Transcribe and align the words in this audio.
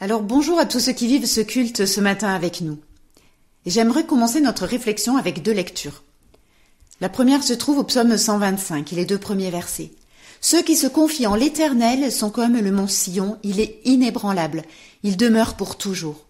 Alors 0.00 0.22
bonjour 0.22 0.60
à 0.60 0.64
tous 0.64 0.78
ceux 0.78 0.92
qui 0.92 1.08
vivent 1.08 1.26
ce 1.26 1.40
culte 1.40 1.84
ce 1.84 2.00
matin 2.00 2.32
avec 2.32 2.60
nous. 2.60 2.78
J'aimerais 3.66 4.06
commencer 4.06 4.40
notre 4.40 4.64
réflexion 4.64 5.16
avec 5.16 5.42
deux 5.42 5.52
lectures. 5.52 6.04
La 7.00 7.08
première 7.08 7.42
se 7.42 7.52
trouve 7.52 7.78
au 7.78 7.82
psaume 7.84 8.16
125 8.16 8.92
les 8.92 9.04
deux 9.04 9.18
premiers 9.18 9.50
versets. 9.50 9.90
Ceux 10.40 10.62
qui 10.62 10.76
se 10.76 10.86
confient 10.86 11.26
en 11.26 11.34
l'Éternel 11.34 12.12
sont 12.12 12.30
comme 12.30 12.56
le 12.56 12.70
mont 12.70 12.86
Sion, 12.86 13.38
il 13.42 13.58
est 13.58 13.80
inébranlable, 13.84 14.62
il 15.02 15.16
demeure 15.16 15.56
pour 15.56 15.76
toujours. 15.76 16.26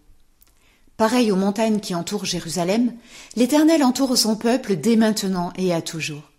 Pareil 0.97 1.31
aux 1.31 1.37
montagnes 1.37 1.81
qui 1.81 1.95
entourent 1.95 2.25
Jérusalem, 2.25 2.95
l'Éternel 3.37 3.85
entoure 3.85 4.17
son 4.17 4.35
peuple 4.35 4.77
dès 4.77 4.97
maintenant 4.97 5.53
et 5.59 5.75
à 5.75 5.83
toujours. 5.83 6.33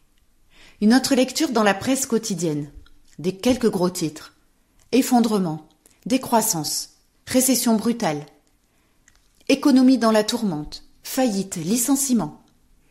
Une 0.82 0.96
autre 0.96 1.14
lecture 1.14 1.50
dans 1.50 1.64
la 1.64 1.76
presse 1.76 2.08
quotidienne. 2.08 2.72
Des 3.20 3.36
quelques 3.36 3.70
gros 3.70 3.92
titres. 3.92 4.34
Effondrement, 4.92 5.70
décroissance, 6.08 6.99
récession 7.30 7.76
brutale, 7.76 8.26
économie 9.50 10.00
dans 10.00 10.12
la 10.12 10.24
tourmente, 10.24 10.84
faillite, 11.04 11.58
licenciement, 11.58 12.42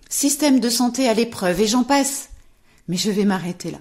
système 0.08 0.60
de 0.60 0.70
santé 0.70 1.08
à 1.08 1.14
l'épreuve, 1.14 1.60
et 1.60 1.66
j'en 1.66 1.82
passe. 1.82 2.28
Mais 2.86 2.96
je 2.96 3.10
vais 3.10 3.24
m'arrêter 3.24 3.72
là. 3.72 3.80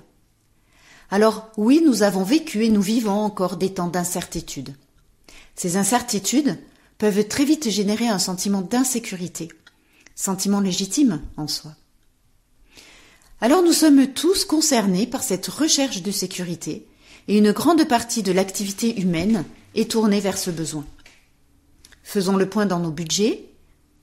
Alors 1.11 1.49
oui, 1.57 1.81
nous 1.85 2.01
avons 2.01 2.23
vécu 2.23 2.65
et 2.65 2.69
nous 2.69 2.81
vivons 2.81 3.19
encore 3.19 3.57
des 3.57 3.75
temps 3.75 3.87
d'incertitude. 3.87 4.75
Ces 5.55 5.77
incertitudes 5.77 6.57
peuvent 6.97 7.27
très 7.27 7.45
vite 7.45 7.69
générer 7.69 8.07
un 8.07 8.19
sentiment 8.19 8.61
d'insécurité, 8.61 9.49
sentiment 10.15 10.59
légitime 10.59 11.21
en 11.37 11.47
soi. 11.47 11.75
Alors 13.41 13.61
nous 13.61 13.73
sommes 13.73 14.07
tous 14.07 14.43
concernés 14.43 15.05
par 15.05 15.21
cette 15.21 15.45
recherche 15.47 16.01
de 16.01 16.11
sécurité, 16.11 16.87
et 17.27 17.37
une 17.37 17.51
grande 17.51 17.87
partie 17.87 18.23
de 18.23 18.31
l'activité 18.31 18.99
humaine 18.99 19.45
est 19.77 19.91
tournée 19.91 20.19
vers 20.19 20.37
ce 20.37 20.49
besoin. 20.49 20.85
Faisons 22.03 22.35
le 22.35 22.49
point 22.49 22.65
dans 22.65 22.79
nos 22.79 22.91
budgets, 22.91 23.45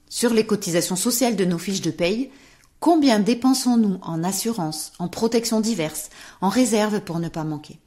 sur 0.09 0.33
les 0.33 0.47
cotisations 0.47 0.97
sociales 0.97 1.37
de 1.37 1.45
nos 1.45 1.59
fiches 1.59 1.81
de 1.81 1.91
paye, 1.91 2.31
combien 2.79 3.19
dépensons-nous 3.19 3.98
en 4.03 4.23
assurance, 4.23 4.93
en 4.98 5.09
protection 5.09 5.61
diverses, 5.61 6.11
en 6.41 6.48
réserve 6.48 7.01
pour 7.01 7.19
ne 7.19 7.29
pas 7.29 7.45
manquer? 7.45 7.79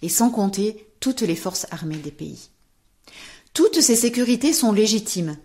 Et 0.00 0.08
sans 0.08 0.30
compter 0.30 0.86
toutes 1.00 1.22
les 1.22 1.36
forces 1.36 1.66
armées 1.70 1.96
des 1.96 2.10
pays. 2.10 2.50
Toutes 3.52 3.80
ces 3.80 3.96
sécurités 3.96 4.52
sont 4.52 4.72
légitimes, 4.72 5.36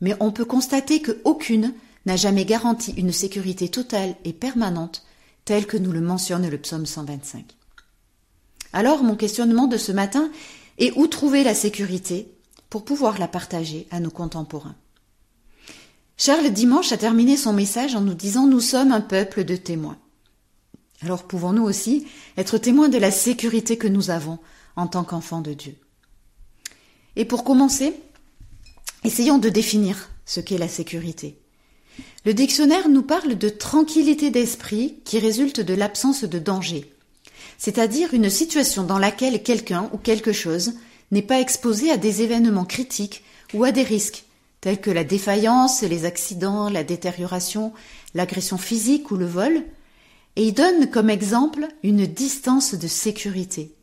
mais 0.00 0.14
on 0.20 0.30
peut 0.30 0.44
constater 0.44 1.02
qu'aucune 1.02 1.74
n'a 2.06 2.16
jamais 2.16 2.44
garanti 2.44 2.92
une 2.92 3.12
sécurité 3.12 3.68
totale 3.68 4.14
et 4.24 4.32
permanente 4.32 5.04
telle 5.44 5.66
que 5.66 5.76
nous 5.76 5.92
le 5.92 6.00
mentionne 6.00 6.48
le 6.48 6.58
psaume 6.58 6.86
125. 6.86 7.44
Alors 8.72 9.02
mon 9.02 9.16
questionnement 9.16 9.66
de 9.66 9.76
ce 9.76 9.92
matin 9.92 10.30
et 10.80 10.92
où 10.96 11.06
trouver 11.06 11.44
la 11.44 11.54
sécurité 11.54 12.26
pour 12.70 12.84
pouvoir 12.84 13.18
la 13.18 13.28
partager 13.28 13.86
à 13.90 14.00
nos 14.00 14.10
contemporains. 14.10 14.76
Charles 16.16 16.50
Dimanche 16.50 16.92
a 16.92 16.96
terminé 16.96 17.36
son 17.36 17.52
message 17.52 17.94
en 17.94 18.00
nous 18.00 18.14
disant 18.14 18.46
Nous 18.46 18.60
sommes 18.60 18.90
un 18.90 19.00
peuple 19.00 19.44
de 19.44 19.56
témoins. 19.56 19.98
Alors 21.02 21.24
pouvons-nous 21.26 21.62
aussi 21.62 22.06
être 22.36 22.58
témoins 22.58 22.88
de 22.88 22.98
la 22.98 23.10
sécurité 23.10 23.78
que 23.78 23.88
nous 23.88 24.10
avons 24.10 24.38
en 24.76 24.86
tant 24.86 25.04
qu'enfants 25.04 25.40
de 25.40 25.54
Dieu? 25.54 25.76
Et 27.16 27.24
pour 27.24 27.44
commencer, 27.44 27.94
essayons 29.04 29.38
de 29.38 29.48
définir 29.48 30.10
ce 30.26 30.40
qu'est 30.40 30.58
la 30.58 30.68
sécurité. 30.68 31.38
Le 32.24 32.34
dictionnaire 32.34 32.88
nous 32.88 33.02
parle 33.02 33.36
de 33.36 33.48
tranquillité 33.48 34.30
d'esprit 34.30 34.96
qui 35.04 35.18
résulte 35.18 35.60
de 35.60 35.74
l'absence 35.74 36.24
de 36.24 36.38
danger, 36.38 36.92
c'est-à-dire 37.60 38.14
une 38.14 38.30
situation 38.30 38.84
dans 38.84 38.98
laquelle 38.98 39.42
quelqu'un 39.42 39.90
ou 39.92 39.98
quelque 39.98 40.32
chose 40.32 40.72
n'est 41.10 41.20
pas 41.20 41.40
exposé 41.40 41.90
à 41.90 41.98
des 41.98 42.22
événements 42.22 42.64
critiques 42.64 43.22
ou 43.52 43.64
à 43.64 43.70
des 43.70 43.82
risques, 43.82 44.24
tels 44.62 44.80
que 44.80 44.90
la 44.90 45.04
défaillance, 45.04 45.82
les 45.82 46.06
accidents, 46.06 46.70
la 46.70 46.84
détérioration, 46.84 47.74
l'agression 48.14 48.56
physique 48.56 49.10
ou 49.10 49.16
le 49.16 49.26
vol, 49.26 49.62
et 50.36 50.46
il 50.46 50.54
donne 50.54 50.88
comme 50.88 51.10
exemple 51.10 51.68
une 51.82 52.06
distance 52.06 52.74
de 52.74 52.88
sécurité. 52.88 53.74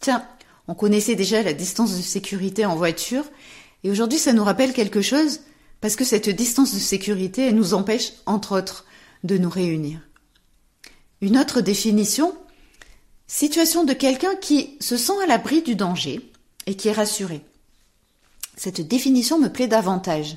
Tiens, 0.00 0.26
on 0.68 0.74
connaissait 0.74 1.14
déjà 1.14 1.42
la 1.42 1.54
distance 1.54 1.96
de 1.96 2.02
sécurité 2.02 2.66
en 2.66 2.76
voiture, 2.76 3.24
et 3.84 3.90
aujourd'hui 3.90 4.18
ça 4.18 4.34
nous 4.34 4.44
rappelle 4.44 4.74
quelque 4.74 5.00
chose, 5.00 5.40
parce 5.80 5.96
que 5.96 6.04
cette 6.04 6.28
distance 6.28 6.74
de 6.74 6.78
sécurité, 6.78 7.46
elle 7.46 7.54
nous 7.54 7.72
empêche, 7.72 8.12
entre 8.26 8.58
autres, 8.58 8.84
de 9.22 9.38
nous 9.38 9.50
réunir. 9.50 10.00
Une 11.22 11.38
autre 11.38 11.62
définition 11.62 12.34
Situation 13.26 13.84
de 13.84 13.94
quelqu'un 13.94 14.36
qui 14.36 14.76
se 14.80 14.96
sent 14.96 15.14
à 15.22 15.26
l'abri 15.26 15.62
du 15.62 15.74
danger 15.74 16.20
et 16.66 16.76
qui 16.76 16.88
est 16.88 16.92
rassuré. 16.92 17.42
Cette 18.56 18.80
définition 18.80 19.38
me 19.38 19.48
plaît 19.48 19.66
davantage, 19.66 20.36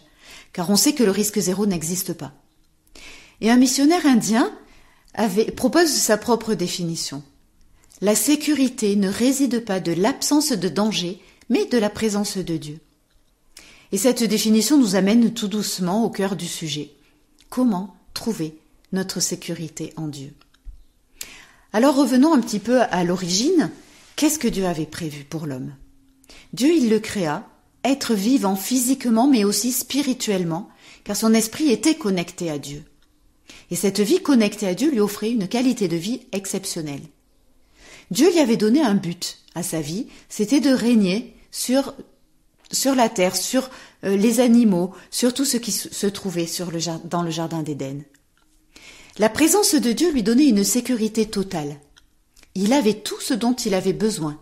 car 0.53 0.69
on 0.69 0.75
sait 0.75 0.93
que 0.93 1.03
le 1.03 1.11
risque 1.11 1.39
zéro 1.39 1.65
n'existe 1.65 2.13
pas. 2.13 2.33
Et 3.41 3.51
un 3.51 3.57
missionnaire 3.57 4.05
indien 4.05 4.51
propose 5.55 5.89
sa 5.89 6.17
propre 6.17 6.53
définition. 6.53 7.23
La 8.01 8.15
sécurité 8.15 8.95
ne 8.95 9.09
réside 9.09 9.65
pas 9.65 9.79
de 9.79 9.91
l'absence 9.91 10.51
de 10.51 10.69
danger, 10.69 11.21
mais 11.49 11.65
de 11.65 11.77
la 11.77 11.89
présence 11.89 12.37
de 12.37 12.57
Dieu. 12.57 12.79
Et 13.91 13.97
cette 13.97 14.23
définition 14.23 14.77
nous 14.77 14.95
amène 14.95 15.33
tout 15.33 15.47
doucement 15.47 16.03
au 16.03 16.09
cœur 16.09 16.35
du 16.35 16.47
sujet. 16.47 16.91
Comment 17.49 17.95
trouver 18.13 18.57
notre 18.91 19.19
sécurité 19.19 19.93
en 19.95 20.07
Dieu? 20.07 20.33
Alors 21.77 21.95
revenons 21.95 22.33
un 22.33 22.41
petit 22.41 22.57
peu 22.57 22.81
à 22.81 23.03
l'origine. 23.03 23.69
Qu'est-ce 24.15 24.39
que 24.39 24.47
Dieu 24.47 24.65
avait 24.65 24.87
prévu 24.87 25.23
pour 25.23 25.45
l'homme? 25.45 25.75
Dieu, 26.51 26.73
il 26.73 26.89
le 26.89 26.99
créa, 26.99 27.47
être 27.83 28.15
vivant 28.15 28.55
physiquement 28.55 29.27
mais 29.27 29.43
aussi 29.43 29.71
spirituellement, 29.71 30.69
car 31.03 31.15
son 31.15 31.35
esprit 31.35 31.69
était 31.69 31.93
connecté 31.93 32.49
à 32.49 32.57
Dieu. 32.57 32.83
Et 33.69 33.75
cette 33.75 33.99
vie 33.99 34.23
connectée 34.23 34.67
à 34.67 34.73
Dieu 34.73 34.89
lui 34.89 34.99
offrait 34.99 35.29
une 35.29 35.47
qualité 35.47 35.87
de 35.87 35.97
vie 35.97 36.21
exceptionnelle. 36.31 37.03
Dieu 38.09 38.31
lui 38.31 38.39
avait 38.39 38.57
donné 38.57 38.81
un 38.81 38.95
but 38.95 39.37
à 39.53 39.61
sa 39.61 39.79
vie, 39.79 40.07
c'était 40.29 40.61
de 40.61 40.71
régner 40.71 41.35
sur 41.51 41.93
la 42.95 43.07
terre, 43.07 43.35
sur 43.35 43.69
euh, 44.03 44.17
les 44.17 44.39
animaux, 44.39 44.95
sur 45.11 45.31
tout 45.31 45.45
ce 45.45 45.57
qui 45.57 45.71
se 45.71 46.07
trouvait 46.07 46.49
dans 47.03 47.21
le 47.21 47.29
jardin 47.29 47.61
d'Éden. 47.61 48.01
La 49.19 49.29
présence 49.29 49.73
de 49.73 49.91
Dieu 49.91 50.11
lui 50.11 50.21
donnait 50.21 50.47
une 50.47 50.63
sécurité 50.63 51.25
totale. 51.25 51.79
Il 52.53 52.71
avait 52.71 52.93
tout 52.93 53.19
ce 53.19 53.33
dont 53.33 53.53
il 53.53 53.73
avait 53.73 53.93
besoin. 53.93 54.39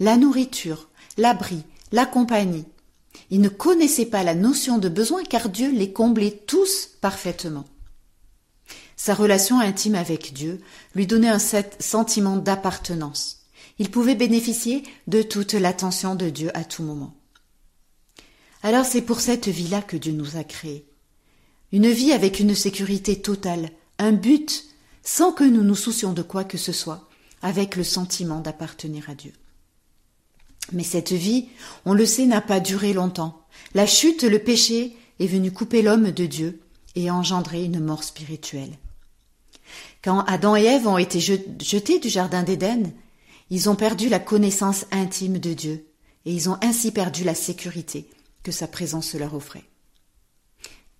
La 0.00 0.16
nourriture, 0.16 0.88
l'abri, 1.18 1.64
la 1.92 2.06
compagnie. 2.06 2.64
Il 3.30 3.42
ne 3.42 3.50
connaissait 3.50 4.06
pas 4.06 4.22
la 4.22 4.34
notion 4.34 4.78
de 4.78 4.88
besoin 4.88 5.22
car 5.22 5.50
Dieu 5.50 5.70
les 5.70 5.92
comblait 5.92 6.42
tous 6.46 6.88
parfaitement. 7.02 7.66
Sa 8.96 9.12
relation 9.12 9.60
intime 9.60 9.94
avec 9.94 10.32
Dieu 10.32 10.62
lui 10.94 11.06
donnait 11.06 11.28
un 11.28 11.38
sentiment 11.38 12.36
d'appartenance. 12.36 13.42
Il 13.78 13.90
pouvait 13.90 14.14
bénéficier 14.14 14.82
de 15.06 15.20
toute 15.20 15.52
l'attention 15.52 16.14
de 16.14 16.30
Dieu 16.30 16.50
à 16.54 16.64
tout 16.64 16.82
moment. 16.82 17.14
Alors 18.62 18.86
c'est 18.86 19.02
pour 19.02 19.20
cette 19.20 19.48
vie-là 19.48 19.82
que 19.82 19.98
Dieu 19.98 20.12
nous 20.12 20.38
a 20.38 20.44
créés. 20.44 20.86
Une 21.72 21.90
vie 21.90 22.12
avec 22.12 22.40
une 22.40 22.54
sécurité 22.54 23.20
totale, 23.20 23.70
un 23.98 24.12
but 24.12 24.64
sans 25.02 25.32
que 25.32 25.44
nous 25.44 25.62
nous 25.62 25.76
soucions 25.76 26.12
de 26.12 26.22
quoi 26.22 26.44
que 26.44 26.58
ce 26.58 26.72
soit, 26.72 27.08
avec 27.42 27.76
le 27.76 27.84
sentiment 27.84 28.40
d'appartenir 28.40 29.08
à 29.08 29.14
Dieu. 29.14 29.32
Mais 30.72 30.82
cette 30.82 31.12
vie, 31.12 31.48
on 31.84 31.94
le 31.94 32.06
sait, 32.06 32.26
n'a 32.26 32.40
pas 32.40 32.60
duré 32.60 32.92
longtemps. 32.92 33.46
La 33.74 33.86
chute, 33.86 34.24
le 34.24 34.40
péché, 34.40 34.96
est 35.20 35.26
venu 35.26 35.52
couper 35.52 35.82
l'homme 35.82 36.10
de 36.10 36.26
Dieu 36.26 36.60
et 36.96 37.10
engendrer 37.10 37.64
une 37.64 37.80
mort 37.80 38.02
spirituelle. 38.02 38.76
Quand 40.02 40.20
Adam 40.24 40.56
et 40.56 40.64
Ève 40.64 40.88
ont 40.88 40.98
été 40.98 41.20
jetés 41.20 41.98
du 41.98 42.08
jardin 42.08 42.42
d'Éden, 42.42 42.92
ils 43.50 43.70
ont 43.70 43.76
perdu 43.76 44.08
la 44.08 44.18
connaissance 44.18 44.86
intime 44.90 45.38
de 45.38 45.52
Dieu 45.52 45.86
et 46.24 46.32
ils 46.32 46.48
ont 46.48 46.58
ainsi 46.62 46.90
perdu 46.90 47.22
la 47.22 47.34
sécurité 47.34 48.08
que 48.42 48.52
sa 48.52 48.66
présence 48.66 49.14
leur 49.14 49.34
offrait. 49.34 49.64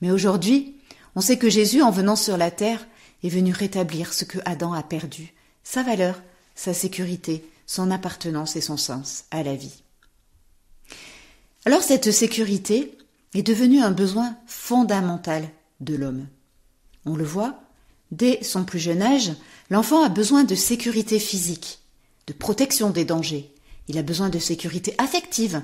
Mais 0.01 0.11
aujourd'hui, 0.11 0.76
on 1.17 1.21
sait 1.21 1.39
que 1.39 1.51
Jésus, 1.51 1.83
en 1.83 1.91
venant 1.91 2.15
sur 2.15 2.37
la 2.37 2.51
terre, 2.51 2.87
est 3.25 3.29
venu 3.29 3.53
rétablir 3.53 4.13
ce 4.13 4.25
que 4.25 4.39
Adam 4.45 4.73
a 4.75 4.83
perdu, 4.83 5.33
sa 5.65 5.83
valeur, 5.83 6.23
sa 6.55 6.75
sécurité, 6.75 7.45
son 7.67 7.91
appartenance 7.91 8.55
et 8.55 8.61
son 8.61 8.77
sens 8.77 9.25
à 9.31 9.43
la 9.43 9.57
vie. 9.57 9.83
Alors 11.65 11.83
cette 11.83 12.13
sécurité 12.13 12.97
est 13.35 13.43
devenue 13.43 13.81
un 13.81 13.91
besoin 13.91 14.37
fondamental 14.47 15.49
de 15.81 15.97
l'homme. 15.97 16.27
On 17.07 17.17
le 17.17 17.25
voit, 17.25 17.61
dès 18.13 18.43
son 18.45 18.65
plus 18.65 18.79
jeune 18.79 19.03
âge, 19.03 19.33
l'enfant 19.71 20.05
a 20.05 20.09
besoin 20.09 20.45
de 20.45 20.55
sécurité 20.55 21.19
physique, 21.19 21.81
de 22.27 22.33
protection 22.33 22.91
des 22.91 23.05
dangers. 23.05 23.53
Il 23.89 23.99
a 23.99 24.03
besoin 24.03 24.29
de 24.29 24.39
sécurité 24.39 24.95
affective, 24.99 25.63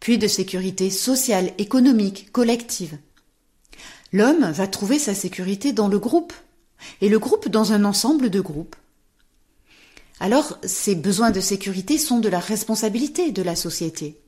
puis 0.00 0.18
de 0.18 0.26
sécurité 0.26 0.90
sociale, 0.90 1.52
économique, 1.58 2.32
collective. 2.32 2.98
L'homme 4.14 4.48
va 4.52 4.68
trouver 4.68 5.00
sa 5.00 5.12
sécurité 5.12 5.72
dans 5.72 5.88
le 5.88 5.98
groupe, 5.98 6.32
et 7.00 7.08
le 7.08 7.18
groupe 7.18 7.48
dans 7.48 7.72
un 7.72 7.84
ensemble 7.84 8.30
de 8.30 8.40
groupes. 8.40 8.76
Alors, 10.20 10.56
ces 10.62 10.94
besoins 10.94 11.32
de 11.32 11.40
sécurité 11.40 11.98
sont 11.98 12.20
de 12.20 12.28
la 12.28 12.38
responsabilité 12.38 13.32
de 13.32 13.42
la 13.42 13.56
société. 13.56 14.20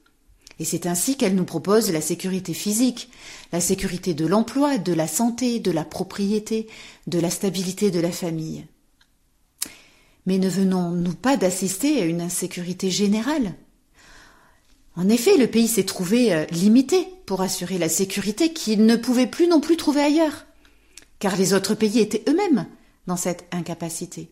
Et 0.58 0.64
c'est 0.64 0.86
ainsi 0.86 1.16
qu'elle 1.16 1.36
nous 1.36 1.44
propose 1.44 1.92
la 1.92 2.00
sécurité 2.00 2.52
physique, 2.52 3.10
la 3.52 3.60
sécurité 3.60 4.12
de 4.12 4.26
l'emploi, 4.26 4.76
de 4.78 4.92
la 4.92 5.06
santé, 5.06 5.60
de 5.60 5.70
la 5.70 5.84
propriété, 5.84 6.66
de 7.06 7.20
la 7.20 7.30
stabilité 7.30 7.92
de 7.92 8.00
la 8.00 8.10
famille. 8.10 8.66
Mais 10.26 10.38
ne 10.38 10.48
venons-nous 10.48 11.14
pas 11.14 11.36
d'assister 11.36 12.02
à 12.02 12.06
une 12.06 12.22
insécurité 12.22 12.90
générale? 12.90 13.54
En 14.96 15.10
effet, 15.10 15.36
le 15.36 15.46
pays 15.46 15.68
s'est 15.68 15.84
trouvé 15.84 16.32
euh, 16.32 16.46
limité 16.46 17.06
pour 17.26 17.42
assurer 17.42 17.76
la 17.76 17.90
sécurité 17.90 18.52
qu'il 18.52 18.86
ne 18.86 18.96
pouvait 18.96 19.26
plus 19.26 19.46
non 19.46 19.60
plus 19.60 19.76
trouver 19.76 20.00
ailleurs, 20.00 20.46
car 21.18 21.36
les 21.36 21.52
autres 21.52 21.74
pays 21.74 22.00
étaient 22.00 22.24
eux-mêmes 22.28 22.66
dans 23.06 23.18
cette 23.18 23.44
incapacité. 23.52 24.30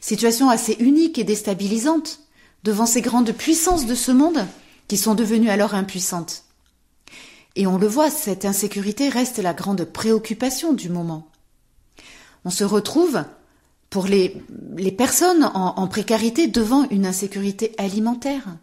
Situation 0.00 0.48
assez 0.48 0.76
unique 0.78 1.18
et 1.18 1.24
déstabilisante 1.24 2.20
devant 2.62 2.86
ces 2.86 3.00
grandes 3.00 3.32
puissances 3.32 3.86
de 3.86 3.96
ce 3.96 4.12
monde 4.12 4.46
qui 4.86 4.96
sont 4.96 5.14
devenues 5.14 5.50
alors 5.50 5.74
impuissantes. 5.74 6.44
Et 7.56 7.66
on 7.66 7.78
le 7.78 7.88
voit, 7.88 8.10
cette 8.10 8.44
insécurité 8.44 9.08
reste 9.08 9.38
la 9.38 9.54
grande 9.54 9.84
préoccupation 9.84 10.72
du 10.72 10.88
moment. 10.88 11.28
On 12.44 12.50
se 12.50 12.64
retrouve, 12.64 13.24
pour 13.90 14.06
les, 14.06 14.30
personnes 14.96 15.50
en 15.54 15.86
précarité, 15.88 16.46
devant 16.46 16.88
une 16.88 17.06
insécurité 17.06 17.74
alimentaire. 17.76 18.56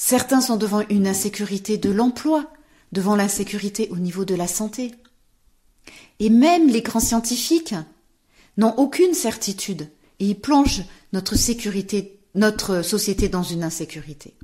Certains 0.00 0.40
sont 0.40 0.56
devant 0.56 0.82
une 0.88 1.08
insécurité 1.08 1.76
de 1.76 1.90
l'emploi, 1.90 2.50
devant 2.92 3.16
l'insécurité 3.16 3.88
au 3.90 3.96
niveau 3.96 4.24
de 4.24 4.36
la 4.36 4.46
santé. 4.46 4.94
Et 6.20 6.30
même 6.30 6.68
les 6.68 6.82
grands 6.82 7.00
scientifiques 7.00 7.74
n'ont 8.56 8.74
aucune 8.76 9.12
certitude 9.12 9.90
et 10.20 10.26
ils 10.26 10.40
plongent 10.40 10.84
notre 11.12 11.36
sécurité, 11.36 12.20
notre 12.36 12.82
société 12.82 13.28
dans 13.28 13.42
une 13.42 13.64
insécurité. 13.64 14.34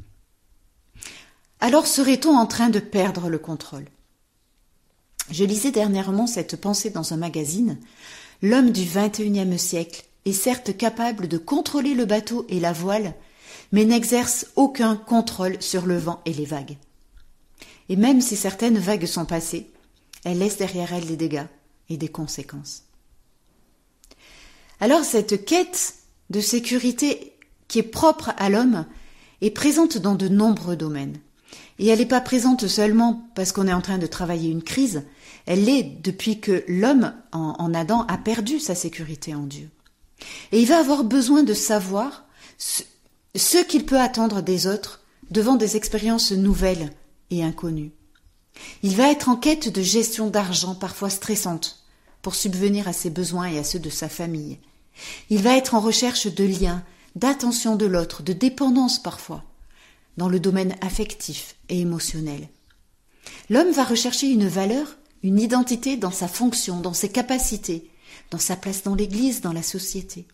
Alors 1.60 1.86
serait-on 1.86 2.36
en 2.36 2.46
train 2.46 2.68
de 2.68 2.80
perdre 2.80 3.28
le 3.28 3.38
contrôle? 3.38 3.86
Je 5.30 5.44
lisais 5.44 5.70
dernièrement 5.70 6.26
cette 6.26 6.56
pensée 6.56 6.90
dans 6.90 7.14
un 7.14 7.16
magazine. 7.16 7.78
L'homme 8.42 8.72
du 8.72 8.84
XXIe 8.84 9.58
siècle 9.58 10.04
est 10.24 10.32
certes 10.32 10.76
capable 10.76 11.28
de 11.28 11.38
contrôler 11.38 11.94
le 11.94 12.04
bateau 12.06 12.44
et 12.48 12.58
la 12.60 12.72
voile, 12.72 13.14
mais 13.72 13.84
n'exerce 13.84 14.46
aucun 14.56 14.96
contrôle 14.96 15.60
sur 15.60 15.86
le 15.86 15.98
vent 15.98 16.20
et 16.26 16.32
les 16.32 16.44
vagues. 16.44 16.76
Et 17.88 17.96
même 17.96 18.20
si 18.20 18.36
certaines 18.36 18.78
vagues 18.78 19.06
sont 19.06 19.26
passées, 19.26 19.70
elles 20.24 20.38
laissent 20.38 20.56
derrière 20.56 20.92
elles 20.92 21.06
des 21.06 21.16
dégâts 21.16 21.46
et 21.88 21.96
des 21.96 22.08
conséquences. 22.08 22.84
Alors 24.80 25.04
cette 25.04 25.44
quête 25.44 25.94
de 26.30 26.40
sécurité 26.40 27.32
qui 27.68 27.78
est 27.78 27.82
propre 27.82 28.32
à 28.36 28.48
l'homme 28.48 28.86
est 29.40 29.50
présente 29.50 29.98
dans 29.98 30.14
de 30.14 30.28
nombreux 30.28 30.76
domaines. 30.76 31.18
Et 31.78 31.88
elle 31.88 31.98
n'est 31.98 32.06
pas 32.06 32.20
présente 32.20 32.66
seulement 32.66 33.28
parce 33.34 33.52
qu'on 33.52 33.66
est 33.66 33.72
en 33.72 33.80
train 33.80 33.98
de 33.98 34.06
travailler 34.06 34.50
une 34.50 34.62
crise, 34.62 35.02
elle 35.46 35.64
l'est 35.64 35.82
depuis 36.02 36.40
que 36.40 36.64
l'homme, 36.68 37.12
en, 37.32 37.74
Adam, 37.74 38.06
a 38.08 38.16
perdu 38.16 38.60
sa 38.60 38.74
sécurité 38.74 39.34
en 39.34 39.42
Dieu. 39.42 39.68
Et 40.52 40.60
il 40.60 40.66
va 40.66 40.78
avoir 40.78 41.04
besoin 41.04 41.42
de 41.42 41.52
savoir 41.52 42.24
ce, 43.34 43.58
qu'il 43.58 43.84
peut 43.84 44.00
attendre 44.00 44.42
des 44.42 44.66
autres 44.66 45.02
devant 45.30 45.56
des 45.56 45.76
expériences 45.76 46.32
nouvelles 46.32 46.90
et 47.30 47.42
inconnues. 47.42 47.92
Il 48.82 48.94
va 48.94 49.10
être 49.10 49.28
en 49.28 49.36
quête 49.36 49.68
de 49.68 49.82
gestion 49.82 50.28
d'argent 50.28 50.74
parfois 50.74 51.10
stressante 51.10 51.84
pour 52.22 52.34
subvenir 52.34 52.86
à 52.86 52.92
ses 52.92 53.10
besoins 53.10 53.46
et 53.46 53.58
à 53.58 53.64
ceux 53.64 53.80
de 53.80 53.90
sa 53.90 54.08
famille. 54.08 54.58
Il 55.30 55.42
va 55.42 55.56
être 55.56 55.74
en 55.74 55.80
recherche 55.80 56.26
de 56.32 56.44
liens, 56.44 56.84
d'attention 57.16 57.76
de 57.76 57.86
l'autre, 57.86 58.22
de 58.22 58.32
dépendance 58.32 59.02
parfois 59.02 59.42
dans 60.16 60.28
le 60.28 60.38
domaine 60.38 60.76
affectif 60.80 61.56
et 61.68 61.80
émotionnel. 61.80 62.48
L'homme 63.50 63.72
va 63.72 63.84
rechercher 63.84 64.28
une 64.28 64.46
valeur, 64.46 64.96
une 65.22 65.40
identité 65.40 65.96
dans 65.96 66.10
sa 66.10 66.28
fonction, 66.28 66.80
dans 66.80 66.94
ses 66.94 67.08
capacités, 67.08 67.90
dans 68.30 68.38
sa 68.38 68.56
place 68.56 68.82
dans 68.82 68.94
l'Église, 68.94 69.40
dans 69.40 69.52
la 69.52 69.62
société. 69.62 70.26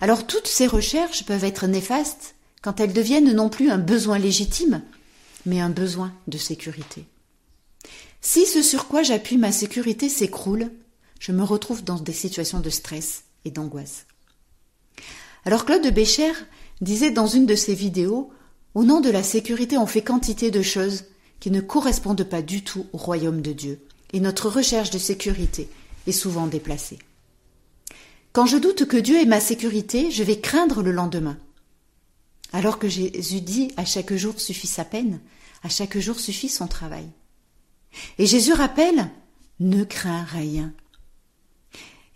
Alors 0.00 0.26
toutes 0.26 0.46
ces 0.46 0.66
recherches 0.66 1.24
peuvent 1.24 1.44
être 1.44 1.66
néfastes 1.66 2.34
quand 2.62 2.80
elles 2.80 2.92
deviennent 2.92 3.32
non 3.32 3.48
plus 3.48 3.70
un 3.70 3.78
besoin 3.78 4.18
légitime, 4.18 4.82
mais 5.46 5.60
un 5.60 5.70
besoin 5.70 6.12
de 6.28 6.38
sécurité. 6.38 7.06
Si 8.20 8.46
ce 8.46 8.62
sur 8.62 8.88
quoi 8.88 9.02
j'appuie 9.02 9.36
ma 9.36 9.52
sécurité 9.52 10.08
s'écroule, 10.08 10.70
je 11.20 11.32
me 11.32 11.42
retrouve 11.42 11.84
dans 11.84 11.98
des 11.98 12.12
situations 12.12 12.60
de 12.60 12.70
stress 12.70 13.24
et 13.44 13.50
d'angoisse. 13.50 14.06
Alors 15.44 15.66
Claude 15.66 15.86
Bécher 15.92 16.32
disait 16.80 17.10
dans 17.10 17.26
une 17.26 17.46
de 17.46 17.54
ses 17.54 17.74
vidéos 17.74 18.30
au 18.74 18.82
nom 18.82 19.00
de 19.00 19.10
la 19.10 19.22
sécurité, 19.22 19.78
on 19.78 19.86
fait 19.86 20.02
quantité 20.02 20.50
de 20.50 20.62
choses 20.62 21.04
qui 21.38 21.50
ne 21.50 21.60
correspondent 21.60 22.24
pas 22.24 22.42
du 22.42 22.64
tout 22.64 22.86
au 22.92 22.98
royaume 22.98 23.40
de 23.40 23.52
Dieu, 23.52 23.80
et 24.12 24.20
notre 24.20 24.48
recherche 24.48 24.90
de 24.90 24.98
sécurité 24.98 25.68
est 26.06 26.12
souvent 26.12 26.46
déplacée. 26.46 26.98
Quand 28.34 28.46
je 28.46 28.56
doute 28.56 28.86
que 28.86 28.96
Dieu 28.96 29.20
est 29.20 29.26
ma 29.26 29.38
sécurité, 29.38 30.10
je 30.10 30.24
vais 30.24 30.40
craindre 30.40 30.82
le 30.82 30.90
lendemain. 30.90 31.38
Alors 32.52 32.80
que 32.80 32.88
Jésus 32.88 33.40
dit 33.40 33.70
à 33.76 33.84
chaque 33.84 34.12
jour 34.12 34.40
suffit 34.40 34.66
sa 34.66 34.84
peine, 34.84 35.20
à 35.62 35.68
chaque 35.68 35.96
jour 35.98 36.18
suffit 36.18 36.48
son 36.48 36.66
travail. 36.66 37.08
Et 38.18 38.26
Jésus 38.26 38.52
rappelle 38.52 39.08
ne 39.60 39.84
crains 39.84 40.24
rien. 40.24 40.72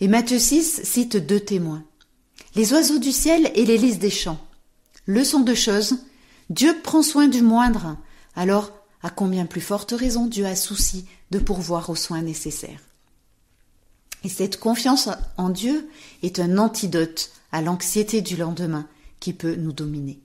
Et 0.01 0.09
Matthieu 0.09 0.41
6 0.41 0.81
cite 0.83 1.17
deux 1.17 1.39
témoins. 1.39 1.85
Les 2.57 2.73
oiseaux 2.73 2.99
du 2.99 3.13
ciel 3.13 3.53
et 3.55 3.65
les 3.65 3.79
lys 3.79 4.01
des 4.01 4.11
champs. 4.11 4.45
Leçon 5.07 5.39
de 5.39 5.55
choses 5.55 5.99
Dieu 6.51 6.77
prend 6.83 7.05
soin 7.05 7.29
du 7.29 7.43
moindre, 7.43 7.97
alors 8.35 8.73
à 9.05 9.11
combien 9.11 9.47
plus 9.47 9.61
forte 9.61 9.93
raison 9.93 10.27
Dieu 10.27 10.47
a 10.47 10.57
souci 10.57 11.07
de 11.31 11.39
pourvoir 11.39 11.91
aux 11.91 11.97
soins 11.97 12.23
nécessaires. 12.23 12.88
Et 14.25 14.29
cette 14.29 14.59
confiance 14.59 15.09
en 15.37 15.49
Dieu 15.49 15.89
est 16.23 16.39
un 16.39 16.59
antidote 16.59 17.31
à 17.53 17.63
l'anxiété 17.63 18.21
du 18.21 18.37
lendemain 18.37 18.87
qui 19.21 19.33
peut 19.33 19.55
nous 19.55 19.73
dominer. 19.73 20.19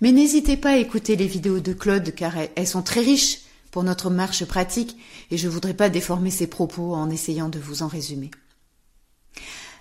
Mais 0.00 0.12
n'hésitez 0.12 0.56
pas 0.56 0.70
à 0.70 0.76
écouter 0.76 1.16
les 1.16 1.26
vidéos 1.26 1.60
de 1.60 1.72
Claude 1.72 2.14
car 2.14 2.34
elles 2.54 2.66
sont 2.66 2.82
très 2.82 3.00
riches 3.00 3.40
pour 3.70 3.82
notre 3.82 4.10
marche 4.10 4.44
pratique 4.44 4.96
et 5.30 5.36
je 5.36 5.46
ne 5.46 5.52
voudrais 5.52 5.74
pas 5.74 5.88
déformer 5.88 6.30
ses 6.30 6.46
propos 6.46 6.94
en 6.94 7.10
essayant 7.10 7.48
de 7.48 7.58
vous 7.58 7.82
en 7.82 7.88
résumer. 7.88 8.30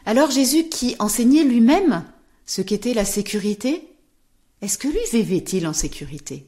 Alors 0.05 0.31
Jésus 0.31 0.69
qui 0.69 0.95
enseignait 0.99 1.43
lui-même 1.43 2.03
ce 2.45 2.61
qu'était 2.61 2.93
la 2.93 3.05
sécurité, 3.05 3.87
est-ce 4.61 4.77
que 4.77 4.87
lui 4.87 4.99
vivait-il 5.11 5.67
en 5.67 5.73
sécurité? 5.73 6.47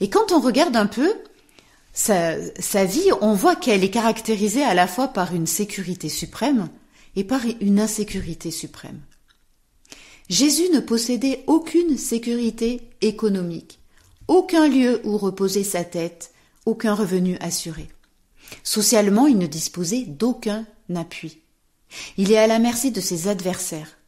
Et 0.00 0.08
quand 0.08 0.32
on 0.32 0.40
regarde 0.40 0.76
un 0.76 0.86
peu 0.86 1.12
sa, 1.92 2.84
vie, 2.84 3.10
on 3.20 3.34
voit 3.34 3.56
qu'elle 3.56 3.84
est 3.84 3.90
caractérisée 3.90 4.62
à 4.62 4.74
la 4.74 4.86
fois 4.86 5.08
par 5.08 5.34
une 5.34 5.46
sécurité 5.46 6.08
suprême 6.08 6.68
et 7.16 7.24
par 7.24 7.42
une 7.60 7.80
insécurité 7.80 8.50
suprême. 8.50 9.00
Jésus 10.28 10.70
ne 10.72 10.80
possédait 10.80 11.42
aucune 11.48 11.98
sécurité 11.98 12.82
économique, 13.00 13.80
aucun 14.28 14.68
lieu 14.68 15.00
où 15.04 15.18
reposer 15.18 15.64
sa 15.64 15.82
tête, 15.82 16.32
aucun 16.66 16.94
revenu 16.94 17.36
assuré. 17.40 17.88
Socialement, 18.62 19.26
il 19.26 19.38
ne 19.38 19.46
disposait 19.46 20.04
d'aucun 20.04 20.66
appui. 20.94 21.38
Il 22.16 22.30
est 22.30 22.38
à 22.38 22.46
la 22.46 22.60
merci 22.60 22.92
de 22.92 23.00
ses 23.00 23.26
adversaires, 23.26 23.98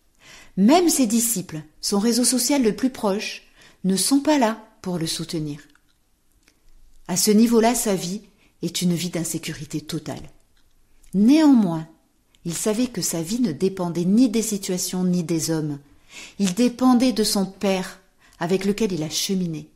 même 0.56 0.88
ses 0.88 1.06
disciples, 1.06 1.62
son 1.80 1.98
réseau 1.98 2.24
social 2.24 2.62
le 2.62 2.76
plus 2.76 2.90
proche, 2.90 3.42
ne 3.82 3.96
sont 3.96 4.20
pas 4.20 4.38
là 4.38 4.64
pour 4.80 4.98
le 4.98 5.08
soutenir. 5.08 5.60
À 7.12 7.16
ce 7.18 7.30
niveau-là, 7.30 7.74
sa 7.74 7.94
vie 7.94 8.22
est 8.62 8.80
une 8.80 8.94
vie 8.94 9.10
d'insécurité 9.10 9.82
totale. 9.82 10.30
Néanmoins, 11.12 11.86
il 12.46 12.54
savait 12.54 12.86
que 12.86 13.02
sa 13.02 13.20
vie 13.20 13.40
ne 13.40 13.52
dépendait 13.52 14.06
ni 14.06 14.30
des 14.30 14.40
situations 14.40 15.04
ni 15.04 15.22
des 15.22 15.50
hommes. 15.50 15.78
Il 16.38 16.54
dépendait 16.54 17.12
de 17.12 17.22
son 17.22 17.44
Père, 17.44 18.00
avec 18.38 18.64
lequel 18.64 18.92
il 18.92 19.02
a 19.02 19.10
cheminé, 19.10 19.68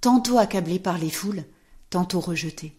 tantôt 0.00 0.38
accablé 0.38 0.78
par 0.78 0.96
les 0.96 1.10
foules, 1.10 1.44
tantôt 1.90 2.20
rejeté. 2.20 2.72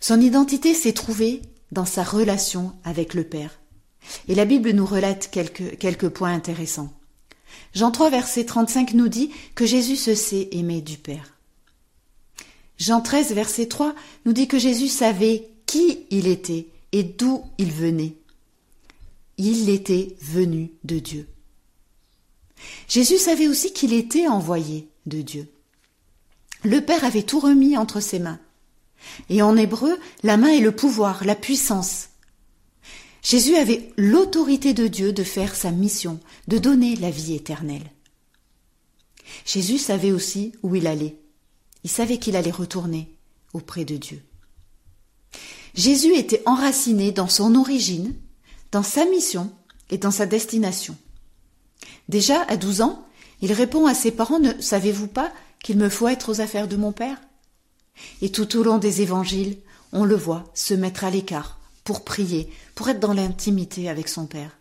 Son 0.00 0.18
identité 0.18 0.72
s'est 0.72 0.94
trouvée 0.94 1.42
dans 1.70 1.84
sa 1.84 2.02
relation 2.02 2.72
avec 2.82 3.12
le 3.12 3.24
Père, 3.24 3.60
et 4.26 4.34
la 4.34 4.46
Bible 4.46 4.70
nous 4.70 4.86
relate 4.86 5.28
quelques, 5.30 6.08
points 6.08 6.32
intéressants. 6.32 6.94
Jean 7.74 7.90
3, 7.90 8.08
verset 8.08 8.46
35 8.46 8.94
nous 8.94 9.08
dit 9.08 9.30
que 9.54 9.66
Jésus 9.66 9.96
se 9.96 10.14
sait 10.14 10.48
aimer 10.52 10.80
du 10.80 10.96
Père. 10.96 11.33
Jean 12.78 13.00
13, 13.00 13.32
verset 13.32 13.66
3 13.66 13.94
nous 14.24 14.32
dit 14.32 14.48
que 14.48 14.58
Jésus 14.58 14.88
savait 14.88 15.48
qui 15.66 16.06
il 16.10 16.26
était 16.26 16.66
et 16.92 17.02
d'où 17.02 17.44
il 17.58 17.72
venait. 17.72 18.16
Il 19.36 19.68
était 19.68 20.16
venu 20.20 20.70
de 20.84 20.98
Dieu. 20.98 21.28
Jésus 22.88 23.18
savait 23.18 23.48
aussi 23.48 23.72
qu'il 23.72 23.92
était 23.92 24.28
envoyé 24.28 24.88
de 25.06 25.20
Dieu. 25.22 25.48
Le 26.62 26.80
Père 26.80 27.04
avait 27.04 27.22
tout 27.22 27.40
remis 27.40 27.76
entre 27.76 28.00
ses 28.00 28.18
mains. 28.18 28.40
Et 29.28 29.42
en 29.42 29.56
hébreu, 29.56 29.98
la 30.22 30.36
main 30.36 30.48
est 30.48 30.60
le 30.60 30.72
pouvoir, 30.72 31.24
la 31.24 31.34
puissance. 31.34 32.08
Jésus 33.22 33.56
avait 33.56 33.90
l'autorité 33.96 34.72
de 34.72 34.86
Dieu 34.86 35.12
de 35.12 35.24
faire 35.24 35.54
sa 35.54 35.70
mission, 35.70 36.20
de 36.48 36.58
donner 36.58 36.96
la 36.96 37.10
vie 37.10 37.34
éternelle. 37.34 37.90
Jésus 39.44 39.78
savait 39.78 40.12
aussi 40.12 40.52
où 40.62 40.74
il 40.74 40.86
allait. 40.86 41.16
Il 41.84 41.90
savait 41.90 42.18
qu'il 42.18 42.36
allait 42.36 42.50
retourner 42.50 43.14
auprès 43.52 43.84
de 43.84 43.96
Dieu. 43.96 44.22
Jésus 45.74 46.14
était 46.16 46.42
enraciné 46.46 47.12
dans 47.12 47.28
son 47.28 47.54
origine, 47.54 48.14
dans 48.72 48.82
sa 48.82 49.04
mission 49.04 49.52
et 49.90 49.98
dans 49.98 50.10
sa 50.10 50.26
destination. 50.26 50.96
Déjà, 52.08 52.42
à 52.48 52.56
douze 52.56 52.80
ans, 52.80 53.06
il 53.40 53.52
répond 53.52 53.86
à 53.86 53.94
ses 53.94 54.10
parents 54.10 54.38
Ne 54.38 54.60
savez-vous 54.60 55.08
pas 55.08 55.32
qu'il 55.62 55.76
me 55.76 55.88
faut 55.88 56.08
être 56.08 56.30
aux 56.30 56.40
affaires 56.40 56.68
de 56.68 56.76
mon 56.76 56.92
Père? 56.92 57.18
Et 58.22 58.30
tout 58.30 58.56
au 58.56 58.62
long 58.62 58.78
des 58.78 59.02
évangiles, 59.02 59.58
on 59.92 60.04
le 60.04 60.16
voit 60.16 60.44
se 60.54 60.74
mettre 60.74 61.04
à 61.04 61.10
l'écart 61.10 61.58
pour 61.84 62.04
prier, 62.04 62.50
pour 62.74 62.88
être 62.88 63.00
dans 63.00 63.12
l'intimité 63.12 63.88
avec 63.88 64.08
son 64.08 64.26
Père. 64.26 64.58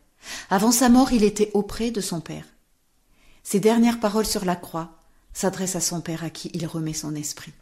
Avant 0.50 0.72
sa 0.72 0.90
mort, 0.90 1.14
il 1.14 1.24
était 1.24 1.52
auprès 1.54 1.92
de 1.92 2.02
son 2.02 2.22
Père. 2.22 2.46
Ses 3.44 3.60
dernières 3.60 4.00
paroles 4.00 4.26
sur 4.26 4.46
la 4.46 4.56
croix 4.56 5.03
s'adressent 5.34 5.76
à 5.76 5.82
son 5.82 6.02
Père 6.02 6.24
à 6.24 6.30
qui 6.30 6.52
il 6.54 6.66
remet 6.66 6.94
son 6.94 7.16
esprit. 7.16 7.54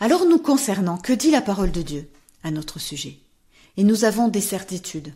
Alors 0.00 0.26
nous 0.26 0.38
concernant, 0.38 0.98
que 0.98 1.12
dit 1.12 1.30
la 1.30 1.42
parole 1.42 1.70
de 1.70 1.82
Dieu 1.82 2.10
à 2.42 2.50
notre 2.50 2.78
sujet? 2.78 3.18
Et 3.76 3.84
nous 3.84 4.04
avons 4.04 4.28
des 4.28 4.40
certitudes. 4.40 5.14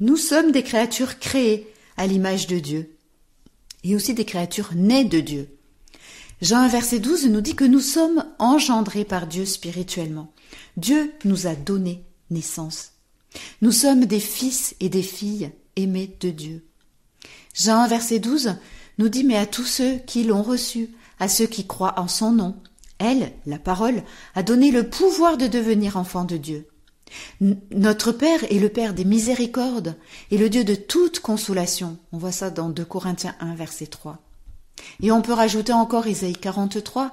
Nous 0.00 0.16
sommes 0.16 0.52
des 0.52 0.62
créatures 0.62 1.18
créées 1.18 1.72
à 1.96 2.06
l'image 2.06 2.46
de 2.46 2.58
Dieu 2.58 2.96
et 3.84 3.94
aussi 3.94 4.14
des 4.14 4.24
créatures 4.24 4.74
nées 4.74 5.04
de 5.04 5.20
Dieu. 5.20 5.48
Jean 6.40 6.58
1 6.58 6.68
verset 6.68 7.00
12 7.00 7.26
nous 7.26 7.40
dit 7.40 7.56
que 7.56 7.64
nous 7.64 7.80
sommes 7.80 8.24
engendrés 8.38 9.04
par 9.04 9.26
Dieu 9.26 9.44
spirituellement. 9.44 10.32
Dieu 10.76 11.12
nous 11.24 11.46
a 11.46 11.54
donné 11.54 12.04
naissance. 12.30 12.92
Nous 13.60 13.72
sommes 13.72 14.04
des 14.04 14.20
fils 14.20 14.74
et 14.80 14.88
des 14.88 15.02
filles 15.02 15.50
aimés 15.76 16.16
de 16.20 16.30
Dieu. 16.30 16.64
Jean 17.54 17.82
1 17.82 17.88
verset 17.88 18.20
12 18.20 18.56
nous 18.98 19.08
dit 19.08 19.24
mais 19.24 19.36
à 19.36 19.46
tous 19.46 19.64
ceux 19.64 19.96
qui 20.06 20.24
l'ont 20.24 20.42
reçu, 20.42 20.90
à 21.18 21.28
ceux 21.28 21.46
qui 21.46 21.66
croient 21.66 21.98
en 21.98 22.08
son 22.08 22.32
nom, 22.32 22.56
elle, 22.98 23.32
la 23.46 23.58
parole, 23.58 24.02
a 24.34 24.42
donné 24.42 24.70
le 24.70 24.88
pouvoir 24.88 25.36
de 25.36 25.46
devenir 25.46 25.96
enfant 25.96 26.24
de 26.24 26.36
Dieu. 26.36 26.68
Notre 27.40 28.12
Père 28.12 28.44
est 28.52 28.58
le 28.58 28.68
Père 28.68 28.92
des 28.92 29.04
miséricordes 29.04 29.96
et 30.30 30.38
le 30.38 30.50
Dieu 30.50 30.64
de 30.64 30.74
toute 30.74 31.20
consolation. 31.20 31.96
On 32.12 32.18
voit 32.18 32.32
ça 32.32 32.50
dans 32.50 32.68
2 32.68 32.84
Corinthiens 32.84 33.34
1, 33.40 33.54
verset 33.54 33.86
3. 33.86 34.18
Et 35.00 35.10
on 35.10 35.22
peut 35.22 35.32
rajouter 35.32 35.72
encore 35.72 36.06
Isaïe 36.06 36.34
43. 36.34 37.12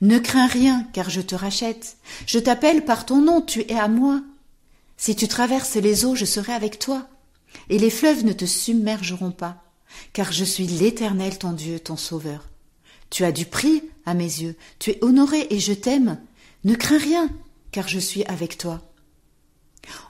Ne 0.00 0.18
crains 0.18 0.46
rien, 0.46 0.86
car 0.92 1.10
je 1.10 1.20
te 1.20 1.34
rachète. 1.34 1.96
Je 2.26 2.38
t'appelle 2.38 2.84
par 2.84 3.06
ton 3.06 3.20
nom, 3.20 3.40
tu 3.40 3.60
es 3.60 3.78
à 3.78 3.88
moi. 3.88 4.20
Si 4.96 5.16
tu 5.16 5.28
traverses 5.28 5.76
les 5.76 6.04
eaux, 6.04 6.14
je 6.14 6.24
serai 6.24 6.52
avec 6.52 6.78
toi. 6.78 7.06
Et 7.68 7.78
les 7.78 7.90
fleuves 7.90 8.24
ne 8.24 8.32
te 8.32 8.44
submergeront 8.44 9.32
pas, 9.32 9.61
car 10.12 10.32
je 10.32 10.44
suis 10.44 10.66
l'Éternel, 10.66 11.38
ton 11.38 11.52
Dieu, 11.52 11.80
ton 11.80 11.96
Sauveur. 11.96 12.48
Tu 13.10 13.24
as 13.24 13.32
du 13.32 13.44
prix 13.44 13.82
à 14.06 14.14
mes 14.14 14.24
yeux, 14.24 14.56
tu 14.78 14.90
es 14.90 14.98
honoré 15.02 15.46
et 15.50 15.60
je 15.60 15.72
t'aime. 15.72 16.18
Ne 16.64 16.74
crains 16.74 16.98
rien, 16.98 17.30
car 17.70 17.88
je 17.88 17.98
suis 17.98 18.24
avec 18.24 18.56
toi. 18.58 18.80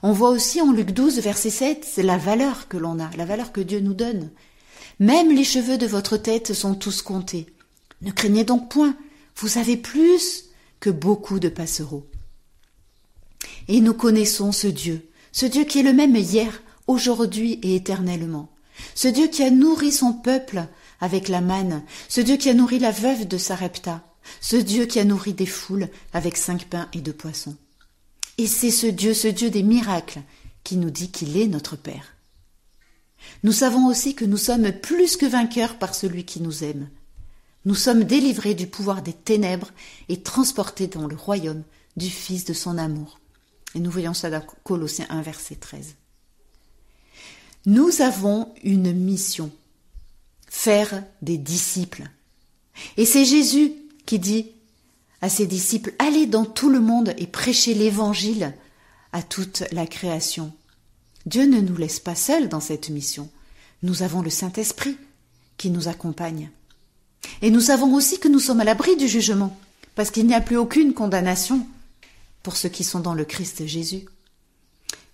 On 0.02 0.12
voit 0.12 0.30
aussi 0.30 0.60
en 0.60 0.72
Luc 0.72 0.90
12, 0.90 1.18
verset 1.20 1.50
7, 1.50 1.86
c'est 1.90 2.02
la 2.02 2.18
valeur 2.18 2.68
que 2.68 2.76
l'on 2.76 3.00
a, 3.00 3.10
la 3.16 3.24
valeur 3.24 3.52
que 3.52 3.60
Dieu 3.60 3.80
nous 3.80 3.94
donne. 3.94 4.30
Même 5.00 5.34
les 5.34 5.44
cheveux 5.44 5.78
de 5.78 5.86
votre 5.86 6.16
tête 6.16 6.52
sont 6.52 6.74
tous 6.74 7.02
comptés. 7.02 7.46
Ne 8.02 8.10
craignez 8.10 8.44
donc 8.44 8.70
point, 8.70 8.94
vous 9.36 9.58
avez 9.58 9.76
plus 9.76 10.44
que 10.80 10.90
beaucoup 10.90 11.38
de 11.38 11.48
passereaux. 11.48 12.06
Et 13.68 13.80
nous 13.80 13.94
connaissons 13.94 14.52
ce 14.52 14.66
Dieu, 14.66 15.08
ce 15.32 15.46
Dieu 15.46 15.64
qui 15.64 15.78
est 15.78 15.84
le 15.84 15.92
même 15.92 16.16
hier, 16.16 16.62
aujourd'hui 16.86 17.58
et 17.62 17.76
éternellement. 17.76 18.51
Ce 18.94 19.08
Dieu 19.08 19.28
qui 19.28 19.42
a 19.42 19.50
nourri 19.50 19.92
son 19.92 20.12
peuple 20.12 20.66
avec 21.00 21.28
la 21.28 21.40
manne, 21.40 21.82
ce 22.08 22.20
Dieu 22.20 22.36
qui 22.36 22.48
a 22.48 22.54
nourri 22.54 22.78
la 22.78 22.90
veuve 22.90 23.26
de 23.26 23.38
Sarepta, 23.38 24.02
ce 24.40 24.56
Dieu 24.56 24.86
qui 24.86 25.00
a 25.00 25.04
nourri 25.04 25.32
des 25.32 25.46
foules 25.46 25.88
avec 26.12 26.36
cinq 26.36 26.66
pains 26.66 26.88
et 26.92 27.00
deux 27.00 27.12
poissons. 27.12 27.56
Et 28.38 28.46
c'est 28.46 28.70
ce 28.70 28.86
Dieu, 28.86 29.14
ce 29.14 29.28
Dieu 29.28 29.50
des 29.50 29.62
miracles, 29.62 30.22
qui 30.64 30.76
nous 30.76 30.90
dit 30.90 31.10
qu'il 31.10 31.36
est 31.36 31.48
notre 31.48 31.76
Père. 31.76 32.14
Nous 33.42 33.52
savons 33.52 33.86
aussi 33.86 34.14
que 34.14 34.24
nous 34.24 34.36
sommes 34.36 34.72
plus 34.72 35.16
que 35.16 35.26
vainqueurs 35.26 35.78
par 35.78 35.94
celui 35.94 36.24
qui 36.24 36.40
nous 36.40 36.64
aime. 36.64 36.88
Nous 37.64 37.74
sommes 37.74 38.04
délivrés 38.04 38.54
du 38.54 38.66
pouvoir 38.66 39.02
des 39.02 39.12
ténèbres 39.12 39.70
et 40.08 40.22
transportés 40.22 40.88
dans 40.88 41.06
le 41.06 41.16
royaume 41.16 41.62
du 41.96 42.10
Fils 42.10 42.44
de 42.44 42.52
son 42.52 42.78
amour. 42.78 43.20
Et 43.74 43.80
nous 43.80 43.90
voyons 43.90 44.14
ça 44.14 44.30
dans 44.30 44.44
Colossiens 44.64 45.06
1, 45.08 45.22
verset 45.22 45.56
13. 45.56 45.94
Nous 47.66 48.00
avons 48.00 48.52
une 48.64 48.92
mission 48.92 49.50
faire 50.52 51.02
des 51.22 51.38
disciples. 51.38 52.04
Et 52.96 53.06
c'est 53.06 53.24
Jésus 53.24 53.72
qui 54.04 54.18
dit 54.18 54.48
à 55.20 55.28
ses 55.28 55.46
disciples, 55.46 55.94
allez 55.98 56.26
dans 56.26 56.44
tout 56.44 56.68
le 56.68 56.80
monde 56.80 57.14
et 57.16 57.26
prêchez 57.26 57.72
l'évangile 57.74 58.52
à 59.12 59.22
toute 59.22 59.64
la 59.72 59.86
création. 59.86 60.52
Dieu 61.24 61.46
ne 61.46 61.60
nous 61.60 61.76
laisse 61.76 62.00
pas 62.00 62.14
seuls 62.14 62.48
dans 62.48 62.60
cette 62.60 62.90
mission. 62.90 63.30
Nous 63.82 64.02
avons 64.02 64.22
le 64.22 64.30
Saint-Esprit 64.30 64.96
qui 65.56 65.70
nous 65.70 65.88
accompagne. 65.88 66.50
Et 67.40 67.50
nous 67.50 67.60
savons 67.60 67.94
aussi 67.94 68.18
que 68.18 68.28
nous 68.28 68.40
sommes 68.40 68.60
à 68.60 68.64
l'abri 68.64 68.96
du 68.96 69.08
jugement, 69.08 69.56
parce 69.94 70.10
qu'il 70.10 70.26
n'y 70.26 70.34
a 70.34 70.40
plus 70.40 70.56
aucune 70.56 70.94
condamnation 70.94 71.66
pour 72.42 72.56
ceux 72.56 72.68
qui 72.68 72.84
sont 72.84 73.00
dans 73.00 73.14
le 73.14 73.24
Christ 73.24 73.66
Jésus. 73.66 74.06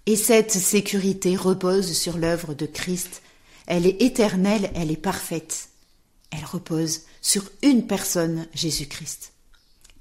Et 0.09 0.17
cette 0.17 0.51
sécurité 0.51 1.37
repose 1.37 1.93
sur 1.93 2.19
l'œuvre 2.19 2.55
de 2.55 2.67
Christ 2.67 3.23
elle 3.71 3.87
est 3.87 4.01
éternelle, 4.01 4.71
elle 4.75 4.91
est 4.91 4.97
parfaite. 4.97 5.69
Elle 6.31 6.45
repose 6.47 7.03
sur 7.21 7.45
une 7.63 7.87
personne, 7.87 8.47
Jésus-Christ. 8.55 9.33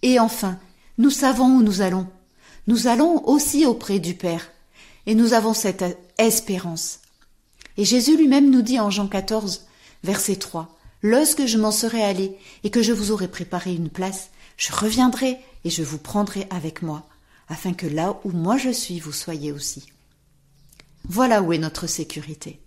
Et 0.03 0.19
enfin, 0.19 0.57
nous 0.97 1.09
savons 1.09 1.57
où 1.57 1.61
nous 1.61 1.81
allons. 1.81 2.07
Nous 2.67 2.87
allons 2.87 3.27
aussi 3.27 3.65
auprès 3.65 3.99
du 3.99 4.13
Père. 4.13 4.49
Et 5.05 5.15
nous 5.15 5.33
avons 5.33 5.53
cette 5.53 5.83
espérance. 6.17 6.99
Et 7.75 7.83
Jésus 7.83 8.15
lui-même 8.15 8.49
nous 8.49 8.61
dit 8.61 8.79
en 8.79 8.89
Jean 8.89 9.07
14, 9.07 9.67
verset 10.05 10.37
3, 10.37 10.73
Lorsque 11.01 11.45
je 11.45 11.57
m'en 11.57 11.71
serai 11.71 12.01
allé 12.01 12.37
et 12.63 12.71
que 12.71 12.81
je 12.81 12.93
vous 12.93 13.11
aurai 13.11 13.27
préparé 13.27 13.75
une 13.75 13.89
place, 13.89 14.29
je 14.55 14.71
reviendrai 14.71 15.37
et 15.65 15.69
je 15.69 15.83
vous 15.83 15.97
prendrai 15.97 16.47
avec 16.51 16.81
moi, 16.81 17.05
afin 17.49 17.73
que 17.73 17.85
là 17.85 18.17
où 18.23 18.31
moi 18.31 18.55
je 18.55 18.69
suis, 18.69 19.01
vous 19.01 19.11
soyez 19.11 19.51
aussi. 19.51 19.87
Voilà 21.09 21.41
où 21.41 21.53
est 21.53 21.57
notre 21.57 21.87
sécurité. 21.87 22.59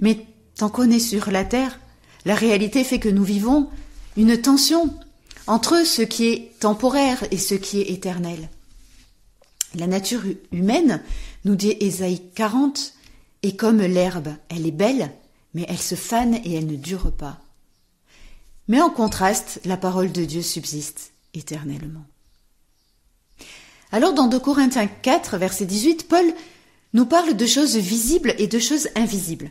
Mais 0.00 0.26
tant 0.56 0.68
qu'on 0.68 0.90
est 0.90 0.98
sur 0.98 1.30
la 1.30 1.44
Terre, 1.44 1.78
la 2.24 2.34
réalité 2.34 2.84
fait 2.84 2.98
que 2.98 3.08
nous 3.08 3.24
vivons 3.24 3.68
une 4.16 4.40
tension 4.40 4.94
entre 5.46 5.86
ce 5.86 6.02
qui 6.02 6.26
est 6.26 6.52
temporaire 6.60 7.24
et 7.30 7.38
ce 7.38 7.54
qui 7.54 7.80
est 7.80 7.90
éternel. 7.90 8.48
La 9.74 9.86
nature 9.86 10.22
humaine, 10.52 11.02
nous 11.44 11.56
dit 11.56 11.76
Ésaïe 11.80 12.22
40, 12.34 12.94
est 13.42 13.56
comme 13.56 13.80
l'herbe, 13.80 14.28
elle 14.48 14.66
est 14.66 14.72
belle, 14.72 15.12
mais 15.54 15.64
elle 15.68 15.78
se 15.78 15.94
fane 15.94 16.34
et 16.44 16.54
elle 16.54 16.66
ne 16.66 16.76
dure 16.76 17.12
pas. 17.12 17.40
Mais 18.66 18.80
en 18.80 18.90
contraste, 18.90 19.60
la 19.64 19.76
parole 19.76 20.12
de 20.12 20.24
Dieu 20.24 20.42
subsiste 20.42 21.12
éternellement. 21.34 22.04
Alors 23.92 24.12
dans 24.12 24.26
2 24.26 24.38
Corinthiens 24.40 24.86
4, 24.86 25.38
verset 25.38 25.64
18, 25.64 26.08
Paul 26.08 26.26
nous 26.92 27.06
parle 27.06 27.34
de 27.34 27.46
choses 27.46 27.76
visibles 27.76 28.34
et 28.38 28.46
de 28.46 28.58
choses 28.58 28.88
invisibles. 28.94 29.50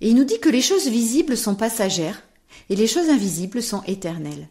Et 0.00 0.10
il 0.10 0.16
nous 0.16 0.24
dit 0.24 0.40
que 0.40 0.48
les 0.48 0.62
choses 0.62 0.88
visibles 0.88 1.36
sont 1.36 1.54
passagères 1.54 2.22
et 2.68 2.76
les 2.76 2.86
choses 2.86 3.08
invisibles 3.08 3.62
sont 3.62 3.82
éternelles. 3.84 4.48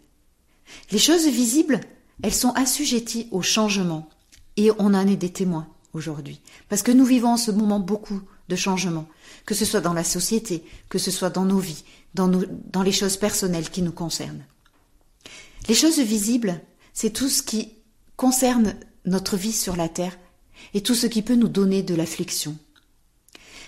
Les 0.92 0.98
choses 0.98 1.28
visibles, 1.28 1.82
elles 2.24 2.34
sont 2.34 2.52
assujetties 2.52 3.28
au 3.32 3.42
changement 3.42 4.10
et 4.58 4.72
on 4.80 4.94
en 4.94 5.08
est 5.08 5.18
des 5.18 5.32
témoins 5.32 5.68
aujourd'hui. 5.94 6.42
Parce 6.70 6.82
que 6.82 6.92
nous 6.92 7.06
vivons 7.06 7.34
en 7.34 7.38
ce 7.38 7.52
moment 7.52 7.80
beaucoup 7.80 8.22
de 8.50 8.56
changements, 8.56 9.08
que 9.46 9.56
ce 9.56 9.66
soit 9.66 9.82
dans 9.82 9.94
la 9.94 10.04
société, 10.04 10.64
que 10.90 10.98
ce 10.98 11.12
soit 11.12 11.30
dans 11.30 11.46
nos 11.46 11.60
vies, 11.60 11.84
dans, 12.14 12.28
dans 12.28 12.84
les 12.84 12.92
choses 12.92 13.18
personnelles 13.18 13.70
qui 13.70 13.82
nous 13.82 13.92
concernent. 13.92 14.46
Les 15.68 15.76
choses 15.76 16.00
visibles, 16.00 16.62
c'est 16.94 17.12
tout 17.12 17.30
ce 17.30 17.42
qui 17.42 17.74
concerne 18.16 18.76
notre 19.06 19.36
vie 19.36 19.52
sur 19.52 19.76
la 19.76 19.90
terre 19.90 20.18
et 20.74 20.82
tout 20.82 20.96
ce 20.96 21.08
qui 21.08 21.22
peut 21.22 21.36
nous 21.36 21.48
donner 21.48 21.84
de 21.84 21.96
l'affliction, 21.96 22.58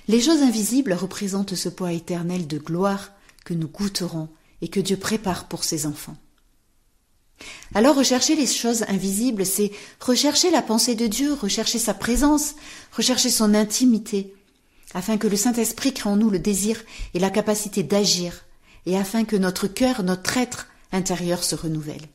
les 0.08 0.22
choses 0.22 0.42
invisibles 0.42 0.94
représentent 0.94 1.56
ce 1.56 1.68
poids 1.68 1.92
éternel 1.92 2.48
de 2.48 2.58
gloire 2.58 3.12
que 3.44 3.54
nous 3.54 3.68
goûterons 3.68 4.30
et 4.62 4.70
que 4.70 4.80
Dieu 4.80 4.98
prépare 4.98 5.48
pour 5.48 5.64
ses 5.64 5.86
enfants. 5.86 6.16
Alors 7.76 7.96
rechercher 7.96 8.36
les 8.36 8.48
choses 8.48 8.84
invisibles, 8.88 9.46
c'est 9.46 9.72
rechercher 10.00 10.50
la 10.50 10.62
pensée 10.62 10.96
de 10.96 11.08
Dieu, 11.08 11.34
rechercher 11.34 11.78
sa 11.78 11.94
présence, 11.94 12.56
rechercher 12.92 13.30
son 13.30 13.54
intimité, 13.54 14.34
afin 14.94 15.18
que 15.18 15.28
le 15.28 15.36
Saint-Esprit 15.36 15.94
crée 15.94 16.10
en 16.10 16.16
nous 16.16 16.30
le 16.30 16.40
désir 16.40 16.82
et 17.14 17.20
la 17.20 17.30
capacité 17.30 17.84
d'agir, 17.84 18.46
et 18.86 18.98
afin 18.98 19.26
que 19.26 19.36
notre 19.36 19.68
cœur, 19.68 20.04
notre 20.04 20.38
être 20.38 20.68
intérieur 20.92 21.44
se 21.44 21.56
renouvelle. 21.56 22.08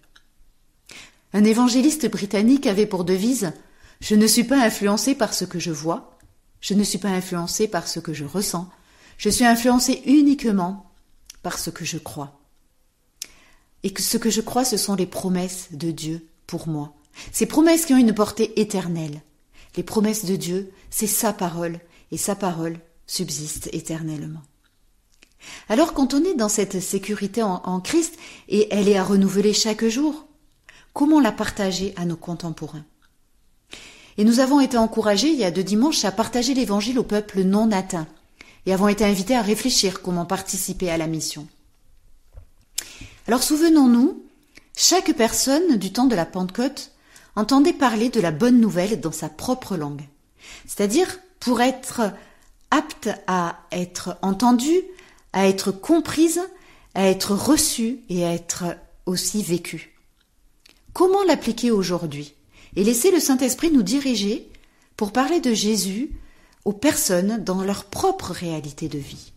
Un 1.35 1.45
évangéliste 1.45 2.11
britannique 2.11 2.67
avait 2.67 2.87
pour 2.87 3.05
devise 3.05 3.53
Je 4.03 4.17
ne 4.17 4.27
suis 4.27 4.43
pas 4.43 4.61
influencé 4.61 5.15
par 5.15 5.33
ce 5.33 5.45
que 5.45 5.61
je 5.61 5.71
vois, 5.71 6.19
je 6.61 6.75
ne 6.75 6.83
suis 6.83 6.99
pas 6.99 7.09
influencé 7.09 7.69
par 7.69 7.87
ce 7.87 8.01
que 8.01 8.13
je 8.13 8.25
ressens. 8.25 8.69
Je 9.17 9.29
suis 9.29 9.45
influencé 9.45 10.03
uniquement 10.07 10.91
par 11.45 11.57
ce 11.57 11.71
que 11.71 11.85
je 11.85 11.99
crois. 11.99 12.41
Et 13.85 13.93
que 13.93 14.03
ce 14.03 14.17
que 14.17 14.29
je 14.29 14.41
crois, 14.41 14.65
ce 14.65 14.77
sont 14.77 14.97
les 14.97 15.07
promesses 15.07 15.69
de 15.71 15.93
Dieu 15.93 16.27
pour 16.49 16.67
moi. 16.67 16.95
Ces 17.31 17.47
promesses 17.47 17.87
qui 17.87 17.95
ont 17.95 17.99
une 17.99 18.15
portée 18.15 18.61
éternelle. 18.61 19.23
Les 19.77 19.85
promesses 19.85 20.25
de 20.25 20.35
Dieu, 20.35 20.73
c'est 20.91 21.07
sa 21.07 21.33
parole, 21.33 21.79
et 22.11 22.17
sa 22.17 22.35
parole 22.35 22.81
subsiste 23.07 23.69
éternellement. 23.73 24.43
Alors 25.69 25.95
quand 25.95 26.13
on 26.13 26.25
est 26.25 26.35
dans 26.35 26.49
cette 26.49 26.81
sécurité 26.81 27.45
en, 27.45 27.63
en 27.65 27.81
Christ, 27.81 28.17
et 28.49 28.67
elle 28.75 28.89
est 28.89 28.99
à 28.99 29.05
renouveler 29.05 29.53
chaque 29.53 29.85
jour, 29.85 30.27
comment 30.93 31.21
la 31.21 31.31
partager 31.31 31.95
à 31.97 32.05
nos 32.05 32.17
contemporains? 32.17 32.85
Et 34.19 34.25
nous 34.25 34.41
avons 34.41 34.61
été 34.61 34.77
encouragés 34.77 35.29
il 35.29 35.39
y 35.39 35.45
a 35.45 35.51
deux 35.51 35.63
dimanches 35.63 36.05
à 36.05 36.13
partager 36.13 36.55
l'évangile 36.55 36.99
au 36.99 37.03
peuple 37.03 37.43
non 37.43 37.71
atteint, 37.73 38.07
et 38.67 38.73
avons 38.73 38.89
été 38.89 39.05
invités 39.05 39.35
à 39.35 39.43
réfléchir 39.43 40.03
comment 40.03 40.27
participer 40.27 40.91
à 40.91 40.99
la 40.99 41.07
mission. 41.07 41.49
Alors 43.27 43.43
souvenons-nous, 43.43 44.23
chaque 44.77 45.13
personne 45.13 45.77
du 45.77 45.93
temps 45.93 46.07
de 46.07 46.17
la 46.17 46.27
Pentecôte 46.27 46.91
entendait 47.37 47.73
parler 47.73 48.09
de 48.09 48.21
la 48.21 48.31
bonne 48.31 48.61
nouvelle 48.61 49.01
dans 49.01 49.13
sa 49.13 49.29
propre 49.29 49.77
langue. 49.77 50.03
C'est-à-dire 50.67 51.19
pour 51.41 51.61
être 51.61 52.03
apte 52.71 53.11
à 53.27 53.61
être 53.71 54.19
entendue, 54.23 54.83
à 55.33 55.47
être 55.49 55.73
comprise, 55.73 56.41
à 56.95 57.07
être 57.07 57.33
reçue 57.33 58.01
et 58.09 58.25
à 58.25 58.33
être 58.33 58.65
aussi 59.07 59.43
vécue. 59.43 59.97
Comment 60.93 61.23
l'appliquer 61.25 61.71
aujourd'hui? 61.71 62.35
Et 62.77 62.85
laisser 62.85 63.11
le 63.11 63.21
Saint-Esprit 63.21 63.71
nous 63.71 63.83
diriger 63.83 64.49
pour 64.97 65.13
parler 65.13 65.41
de 65.41 65.53
Jésus 65.53 66.11
aux 66.65 66.73
personnes 66.73 67.43
dans 67.43 67.63
leur 67.65 67.85
propre 67.85 68.31
réalité 68.33 68.89
de 68.89 68.99
vie, 68.99 69.33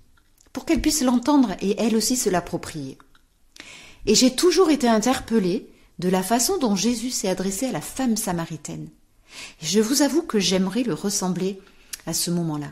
pour 0.54 0.66
qu'elles 0.66 0.82
puissent 0.82 1.04
l'entendre 1.04 1.56
et 1.62 1.80
elles 1.80 1.96
aussi 1.96 2.16
se 2.16 2.30
l'approprier. 2.30 2.98
Et 4.06 4.16
j'ai 4.16 4.36
toujours 4.36 4.70
été 4.70 4.88
interpellée 4.88 5.68
de 6.00 6.10
la 6.10 6.24
façon 6.24 6.58
dont 6.58 6.76
Jésus 6.76 7.10
s'est 7.10 7.30
adressé 7.30 7.68
à 7.68 7.72
la 7.72 7.82
femme 7.82 8.18
samaritaine. 8.18 8.90
Et 9.62 9.66
je 9.66 9.80
vous 9.80 10.02
avoue 10.02 10.22
que 10.22 10.40
j'aimerais 10.40 10.84
le 10.84 10.94
ressembler 10.94 11.60
à 12.06 12.14
ce 12.14 12.32
moment-là. 12.32 12.72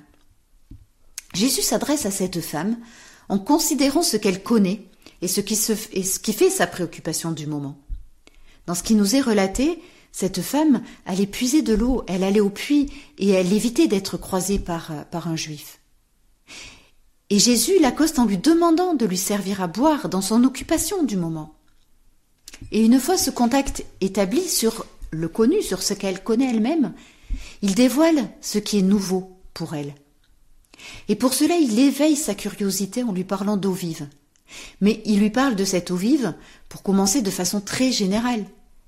Jésus 1.33 1.63
s'adresse 1.63 2.05
à 2.05 2.11
cette 2.11 2.41
femme 2.41 2.77
en 3.29 3.39
considérant 3.39 4.03
ce 4.03 4.17
qu'elle 4.17 4.43
connaît 4.43 4.85
et 5.21 5.27
ce, 5.27 5.41
qui 5.41 5.55
se, 5.55 5.73
et 5.93 6.03
ce 6.03 6.19
qui 6.19 6.33
fait 6.33 6.49
sa 6.49 6.67
préoccupation 6.67 7.31
du 7.31 7.47
moment. 7.47 7.77
Dans 8.67 8.75
ce 8.75 8.83
qui 8.83 8.95
nous 8.95 9.15
est 9.15 9.21
relaté, 9.21 9.81
cette 10.13 10.41
femme 10.41 10.83
allait 11.07 11.25
puiser 11.25 11.63
de 11.63 11.73
l'eau, 11.73 12.03
elle 12.07 12.23
allait 12.23 12.39
au 12.39 12.51
puits 12.51 12.93
et 13.17 13.31
elle 13.31 13.51
évitait 13.51 13.87
d'être 13.87 14.15
croisée 14.15 14.59
par, 14.59 14.91
par 15.09 15.27
un 15.27 15.35
juif. 15.35 15.79
Et 17.31 17.39
Jésus 17.39 17.79
l'accoste 17.81 18.19
en 18.19 18.25
lui 18.25 18.37
demandant 18.37 18.93
de 18.93 19.07
lui 19.07 19.17
servir 19.17 19.61
à 19.61 19.67
boire 19.67 20.07
dans 20.09 20.21
son 20.21 20.43
occupation 20.43 21.03
du 21.03 21.17
moment. 21.17 21.55
Et 22.71 22.85
une 22.85 22.99
fois 22.99 23.17
ce 23.17 23.31
contact 23.31 23.85
établi 24.01 24.47
sur 24.47 24.85
le 25.09 25.27
connu, 25.27 25.63
sur 25.63 25.81
ce 25.81 25.95
qu'elle 25.95 26.23
connaît 26.23 26.51
elle-même, 26.51 26.93
il 27.63 27.73
dévoile 27.73 28.29
ce 28.39 28.59
qui 28.59 28.77
est 28.77 28.83
nouveau 28.83 29.35
pour 29.55 29.73
elle. 29.73 29.95
Et 31.07 31.15
pour 31.15 31.33
cela, 31.33 31.55
il 31.55 31.79
éveille 31.79 32.15
sa 32.15 32.35
curiosité 32.35 33.01
en 33.01 33.13
lui 33.13 33.23
parlant 33.23 33.57
d'eau 33.57 33.71
vive. 33.71 34.07
Mais 34.79 35.01
il 35.05 35.19
lui 35.19 35.31
parle 35.31 35.55
de 35.55 35.65
cette 35.65 35.89
eau 35.89 35.95
vive 35.95 36.35
pour 36.69 36.83
commencer 36.83 37.23
de 37.23 37.31
façon 37.31 37.61
très 37.61 37.91
générale. 37.91 38.45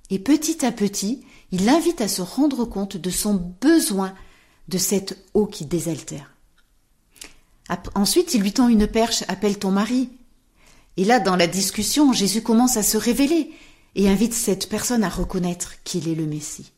Et 0.10 0.20
petit 0.20 0.66
à 0.66 0.72
petit, 0.72 1.26
il 1.52 1.66
l'invite 1.66 2.02
à 2.02 2.08
se 2.08 2.22
rendre 2.22 2.66
compte 2.66 2.98
de 2.98 3.10
son 3.10 3.34
besoin 3.62 4.14
de 4.68 4.78
cette 4.78 5.26
eau 5.34 5.46
qui 5.46 5.66
désaltère. 5.66 6.32
Ensuite, 7.96 8.34
il 8.34 8.42
lui 8.42 8.54
tend 8.54 8.68
une 8.68 8.88
perche, 8.88 9.24
appelle 9.28 9.58
ton 9.58 9.72
mari. 9.72 10.10
Et 10.98 11.06
là, 11.06 11.20
dans 11.20 11.36
la 11.36 11.48
discussion, 11.48 12.14
Jésus 12.14 12.42
commence 12.42 12.78
à 12.78 12.84
se 12.84 12.98
révéler 12.98 13.52
et 13.96 14.10
invite 14.10 14.34
cette 14.34 14.70
personne 14.70 15.04
à 15.04 15.10
reconnaître 15.10 15.82
qu'il 15.84 16.08
est 16.08 16.16
le 16.16 16.26
Messie. 16.26 16.72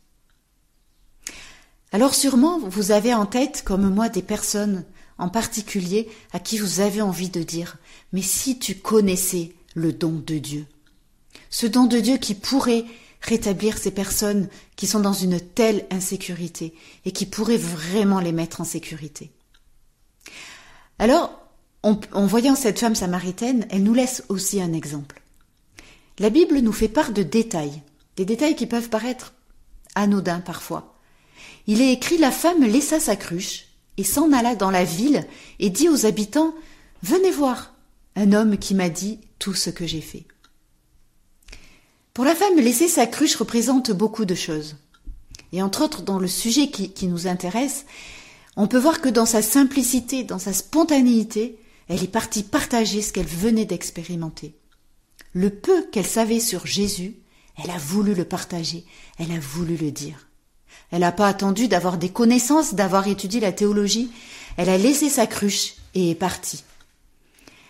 Alors 1.91 2.15
sûrement, 2.15 2.59
vous 2.59 2.91
avez 2.91 3.13
en 3.13 3.25
tête, 3.25 3.63
comme 3.65 3.89
moi, 3.93 4.09
des 4.09 4.21
personnes 4.21 4.85
en 5.17 5.29
particulier 5.29 6.09
à 6.31 6.39
qui 6.39 6.57
vous 6.57 6.79
avez 6.79 7.01
envie 7.01 7.29
de 7.29 7.41
dire, 7.41 7.77
mais 8.13 8.21
si 8.21 8.59
tu 8.59 8.75
connaissais 8.75 9.53
le 9.73 9.93
don 9.93 10.21
de 10.25 10.37
Dieu, 10.37 10.65
ce 11.49 11.65
don 11.65 11.85
de 11.85 11.99
Dieu 11.99 12.17
qui 12.17 12.35
pourrait 12.35 12.85
rétablir 13.21 13.77
ces 13.77 13.91
personnes 13.91 14.47
qui 14.75 14.87
sont 14.87 14.99
dans 14.99 15.13
une 15.13 15.39
telle 15.39 15.85
insécurité 15.91 16.73
et 17.05 17.11
qui 17.11 17.25
pourrait 17.25 17.57
vraiment 17.57 18.19
les 18.19 18.31
mettre 18.31 18.61
en 18.61 18.63
sécurité. 18.63 19.31
Alors, 20.99 21.47
en, 21.83 22.25
voyant 22.25 22.55
cette 22.55 22.79
femme 22.79 22.95
samaritaine, 22.95 23.65
elle 23.69 23.83
nous 23.83 23.93
laisse 23.93 24.23
aussi 24.29 24.61
un 24.61 24.73
exemple. 24.73 25.21
La 26.19 26.29
Bible 26.29 26.59
nous 26.59 26.73
fait 26.73 26.87
part 26.87 27.11
de 27.11 27.23
détails, 27.23 27.81
des 28.15 28.25
détails 28.25 28.55
qui 28.55 28.65
peuvent 28.65 28.89
paraître 28.89 29.33
anodins 29.95 30.41
parfois. 30.41 30.95
Il 31.67 31.81
est 31.81 31.93
écrit 31.93 32.17
La 32.17 32.31
femme 32.31 32.63
laissa 32.63 32.99
sa 32.99 33.15
cruche 33.15 33.67
et 33.97 34.03
s'en 34.03 34.31
alla 34.31 34.55
dans 34.55 34.71
la 34.71 34.83
ville 34.83 35.25
et 35.59 35.69
dit 35.69 35.89
aux 35.89 36.05
habitants 36.05 36.53
Venez 37.03 37.31
voir 37.31 37.73
un 38.15 38.33
homme 38.33 38.57
qui 38.57 38.73
m'a 38.73 38.89
dit 38.89 39.19
tout 39.37 39.53
ce 39.53 39.69
que 39.69 39.85
j'ai 39.85 40.01
fait. 40.01 40.25
Pour 42.17 42.25
la 42.25 42.33
femme, 42.33 42.55
laisser 42.55 42.87
sa 42.87 43.05
cruche 43.05 43.35
représente 43.35 43.91
beaucoup 43.91 44.25
de 44.25 44.33
choses. 44.33 44.77
Et 45.53 45.61
entre 45.61 45.83
autres, 45.83 46.01
dans 46.01 46.17
le 46.17 46.27
sujet 46.27 46.71
qui, 46.71 47.05
nous 47.05 47.27
intéresse, 47.27 47.85
on 48.55 48.65
peut 48.65 48.79
voir 48.79 49.01
que 49.01 49.09
dans 49.09 49.27
sa 49.27 49.43
simplicité, 49.43 50.23
dans 50.23 50.39
sa 50.39 50.51
spontanéité, 50.51 51.59
elle 51.87 52.01
est 52.01 52.11
partie 52.11 52.41
partager 52.41 53.03
ce 53.03 53.13
qu'elle 53.13 53.27
venait 53.27 53.65
d'expérimenter. 53.65 54.55
Le 55.33 55.51
peu 55.51 55.83
qu'elle 55.91 56.07
savait 56.07 56.39
sur 56.39 56.65
Jésus, 56.65 57.17
elle 57.63 57.69
a 57.69 57.77
voulu 57.77 58.15
le 58.15 58.25
partager, 58.25 58.83
elle 59.19 59.31
a 59.31 59.39
voulu 59.39 59.77
le 59.77 59.91
dire. 59.91 60.27
Elle 60.89 61.01
n'a 61.01 61.11
pas 61.11 61.27
attendu 61.27 61.67
d'avoir 61.67 61.99
des 61.99 62.09
connaissances, 62.09 62.73
d'avoir 62.73 63.07
étudié 63.07 63.39
la 63.39 63.51
théologie, 63.51 64.09
elle 64.57 64.69
a 64.69 64.79
laissé 64.79 65.11
sa 65.11 65.27
cruche 65.27 65.75
et 65.93 66.09
est 66.09 66.15
partie. 66.15 66.63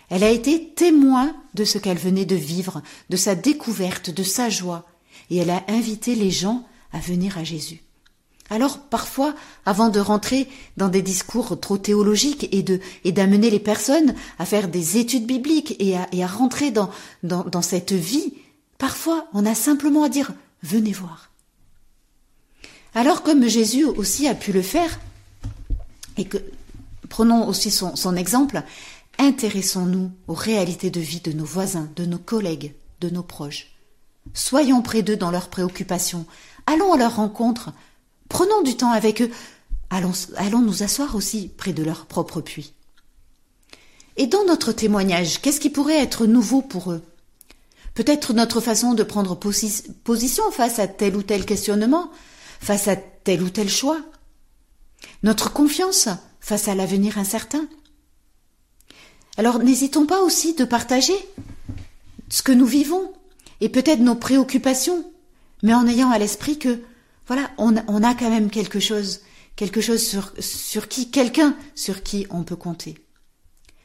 Elle 0.09 0.23
a 0.23 0.29
été 0.29 0.69
témoin 0.69 1.35
de 1.53 1.65
ce 1.65 1.77
qu'elle 1.77 1.97
venait 1.97 2.25
de 2.25 2.35
vivre, 2.35 2.81
de 3.09 3.17
sa 3.17 3.35
découverte, 3.35 4.09
de 4.09 4.23
sa 4.23 4.49
joie, 4.49 4.85
et 5.29 5.37
elle 5.37 5.49
a 5.49 5.63
invité 5.67 6.15
les 6.15 6.31
gens 6.31 6.65
à 6.93 6.99
venir 6.99 7.37
à 7.37 7.43
Jésus. 7.43 7.81
Alors 8.49 8.79
parfois, 8.79 9.35
avant 9.65 9.89
de 9.89 9.99
rentrer 9.99 10.47
dans 10.77 10.87
des 10.87 11.01
discours 11.01 11.59
trop 11.59 11.77
théologiques 11.77 12.49
et 12.53 13.11
d'amener 13.11 13.49
les 13.49 13.59
personnes 13.59 14.15
à 14.39 14.45
faire 14.45 14.69
des 14.69 14.97
études 14.97 15.25
bibliques 15.25 15.75
et 15.79 15.97
à, 15.97 16.27
rentrer 16.27 16.71
dans, 16.71 17.61
cette 17.61 17.91
vie, 17.91 18.33
parfois 18.77 19.27
on 19.33 19.45
a 19.45 19.53
simplement 19.53 20.03
à 20.03 20.09
dire 20.09 20.33
venez 20.63 20.93
voir. 20.93 21.31
Alors 22.95 23.21
comme 23.21 23.47
Jésus 23.47 23.83
aussi 23.83 24.27
a 24.27 24.35
pu 24.35 24.53
le 24.53 24.61
faire, 24.61 24.97
et 26.15 26.23
que 26.23 26.37
prenons 27.09 27.47
aussi 27.47 27.69
son 27.69 28.15
exemple, 28.15 28.63
intéressons-nous 29.19 30.11
aux 30.27 30.33
réalités 30.33 30.89
de 30.89 30.99
vie 30.99 31.21
de 31.21 31.31
nos 31.31 31.45
voisins, 31.45 31.89
de 31.95 32.05
nos 32.05 32.19
collègues, 32.19 32.75
de 33.01 33.09
nos 33.09 33.23
proches. 33.23 33.71
Soyons 34.33 34.81
près 34.81 35.03
d'eux 35.03 35.17
dans 35.17 35.31
leurs 35.31 35.49
préoccupations, 35.49 36.25
allons 36.65 36.93
à 36.93 36.97
leur 36.97 37.15
rencontre, 37.15 37.71
Prenons 38.29 38.61
du 38.61 38.75
temps 38.75 38.91
avec 38.91 39.21
eux. 39.21 39.31
Allons, 39.89 40.11
allons 40.35 40.61
nous 40.61 40.83
asseoir 40.83 41.15
aussi 41.15 41.49
près 41.55 41.73
de 41.73 41.83
leur 41.83 42.05
propre 42.05 42.41
puits. 42.41 42.73
Et 44.17 44.27
dans 44.27 44.43
notre 44.45 44.71
témoignage, 44.71 45.41
qu'est-ce 45.41 45.59
qui 45.59 45.69
pourrait 45.69 46.01
être 46.01 46.25
nouveau 46.25 46.61
pour 46.61 46.91
eux? 46.91 47.03
Peut-être 47.93 48.33
notre 48.33 48.61
façon 48.61 48.93
de 48.93 49.03
prendre 49.03 49.35
position 49.35 50.51
face 50.51 50.79
à 50.79 50.87
tel 50.87 51.15
ou 51.15 51.23
tel 51.23 51.45
questionnement, 51.45 52.11
face 52.59 52.87
à 52.87 52.95
tel 52.95 53.41
ou 53.41 53.49
tel 53.49 53.69
choix. 53.69 53.99
Notre 55.23 55.53
confiance 55.53 56.09
face 56.39 56.67
à 56.67 56.75
l'avenir 56.75 57.17
incertain. 57.17 57.67
Alors 59.37 59.59
n'hésitons 59.59 60.07
pas 60.07 60.21
aussi 60.21 60.55
de 60.55 60.65
partager 60.65 61.13
ce 62.29 62.41
que 62.41 62.51
nous 62.51 62.65
vivons 62.65 63.13
et 63.61 63.69
peut-être 63.69 63.99
nos 63.99 64.15
préoccupations, 64.15 65.05
mais 65.61 65.75
en 65.75 65.87
ayant 65.87 66.09
à 66.09 66.17
l'esprit 66.17 66.57
que 66.57 66.81
voilà, 67.27 67.51
on, 67.57 67.75
a 67.75 68.15
quand 68.15 68.29
même 68.29 68.49
quelque 68.49 68.79
chose, 68.79 69.21
quelque 69.55 69.81
chose 69.81 70.01
sur, 70.39 70.87
qui, 70.87 71.11
quelqu'un 71.11 71.55
sur 71.75 72.01
qui 72.01 72.25
on 72.29 72.43
peut 72.43 72.55
compter. 72.55 72.95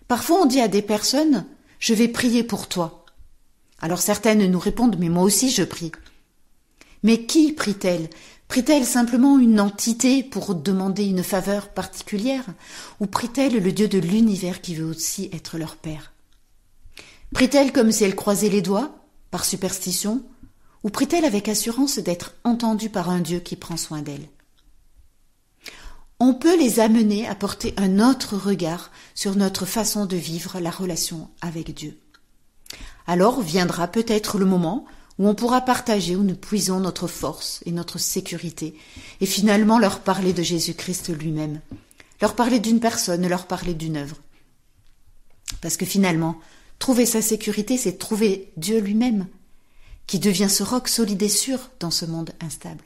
Parfois 0.09 0.43
on 0.43 0.47
dit 0.47 0.61
à 0.61 0.69
des 0.69 0.83
personnes, 0.83 1.45
je 1.81 1.93
vais 1.93 2.09
prier 2.09 2.45
pour 2.45 2.69
toi. 2.69 3.05
Alors 3.81 4.01
certaines 4.01 4.47
nous 4.51 4.59
répondent, 4.59 4.97
mais 4.99 5.09
moi 5.09 5.25
aussi 5.25 5.51
je 5.51 5.65
prie. 5.65 5.93
Mais 7.03 7.27
qui 7.27 7.53
prie-t-elle? 7.53 8.09
Prie-t-elle 8.53 8.85
simplement 8.85 9.39
une 9.39 9.61
entité 9.61 10.23
pour 10.23 10.55
demander 10.55 11.07
une 11.07 11.23
faveur 11.23 11.71
particulière 11.71 12.45
Ou 13.01 13.07
prie-t-elle 13.07 13.63
le 13.63 13.73
Dieu 13.73 13.89
de 13.89 13.97
l'univers 13.99 14.61
qui 14.61 14.75
veut 14.75 14.85
aussi 14.85 15.31
être 15.33 15.57
leur 15.57 15.77
Père? 15.77 16.13
Prie-t-elle 17.33 17.73
comme 17.73 17.91
si 17.91 18.05
elle 18.05 18.15
croisait 18.15 18.51
les 18.51 18.61
doigts, 18.61 18.95
par 19.31 19.47
superstition, 19.47 20.23
ou 20.85 20.91
prie-t-elle 20.91 21.25
avec 21.25 21.49
assurance 21.49 21.99
d'être 21.99 22.35
entendue 22.45 22.91
par 22.91 23.09
un 23.09 23.21
Dieu 23.21 23.41
qui 23.41 23.57
prend 23.57 23.79
soin 23.79 24.03
d'elle? 24.03 24.29
On 26.21 26.35
peut 26.35 26.59
les 26.59 26.79
amener 26.79 27.27
à 27.27 27.35
porter 27.35 27.73
un 27.79 28.01
autre 28.01 28.37
regard 28.37 28.91
sur 29.15 29.35
notre 29.35 29.65
façon 29.65 30.05
de 30.05 30.17
vivre 30.17 30.61
la 30.61 30.71
relation 30.71 31.31
avec 31.41 31.73
Dieu. 31.73 31.99
Alors 33.07 33.41
viendra 33.41 33.89
peut-être 33.89 34.37
le 34.37 34.45
moment 34.45 34.85
où 35.19 35.29
on 35.29 35.35
pourra 35.35 35.61
partager 35.61 36.17
où 36.17 36.23
nous 36.23 36.35
puisons 36.35 36.81
notre 36.81 37.07
force 37.07 37.61
et 37.67 37.73
notre 37.73 37.99
sécurité, 37.99 38.75
et 39.21 39.27
finalement 39.27 39.79
leur 39.79 40.01
parler 40.01 40.33
de 40.33 40.43
Jésus-Christ 40.43 41.11
lui-même, 41.17 41.61
leur 42.21 42.35
parler 42.35 42.61
d'une 42.61 42.81
personne, 42.81 43.27
leur 43.27 43.47
parler 43.47 43.75
d'une 43.75 43.97
œuvre. 43.97 44.17
Parce 45.61 45.77
que 45.77 45.87
finalement, 45.87 46.39
trouver 46.79 47.07
sa 47.07 47.23
sécurité, 47.23 47.77
c'est 47.77 47.99
trouver 47.99 48.53
Dieu 48.57 48.81
lui-même, 48.81 49.27
qui 50.07 50.19
devient 50.19 50.51
ce 50.51 50.63
roc 50.63 50.89
solide 50.89 51.23
et 51.23 51.29
sûr 51.29 51.71
dans 51.79 51.91
ce 51.91 52.05
monde 52.05 52.33
instable. 52.41 52.85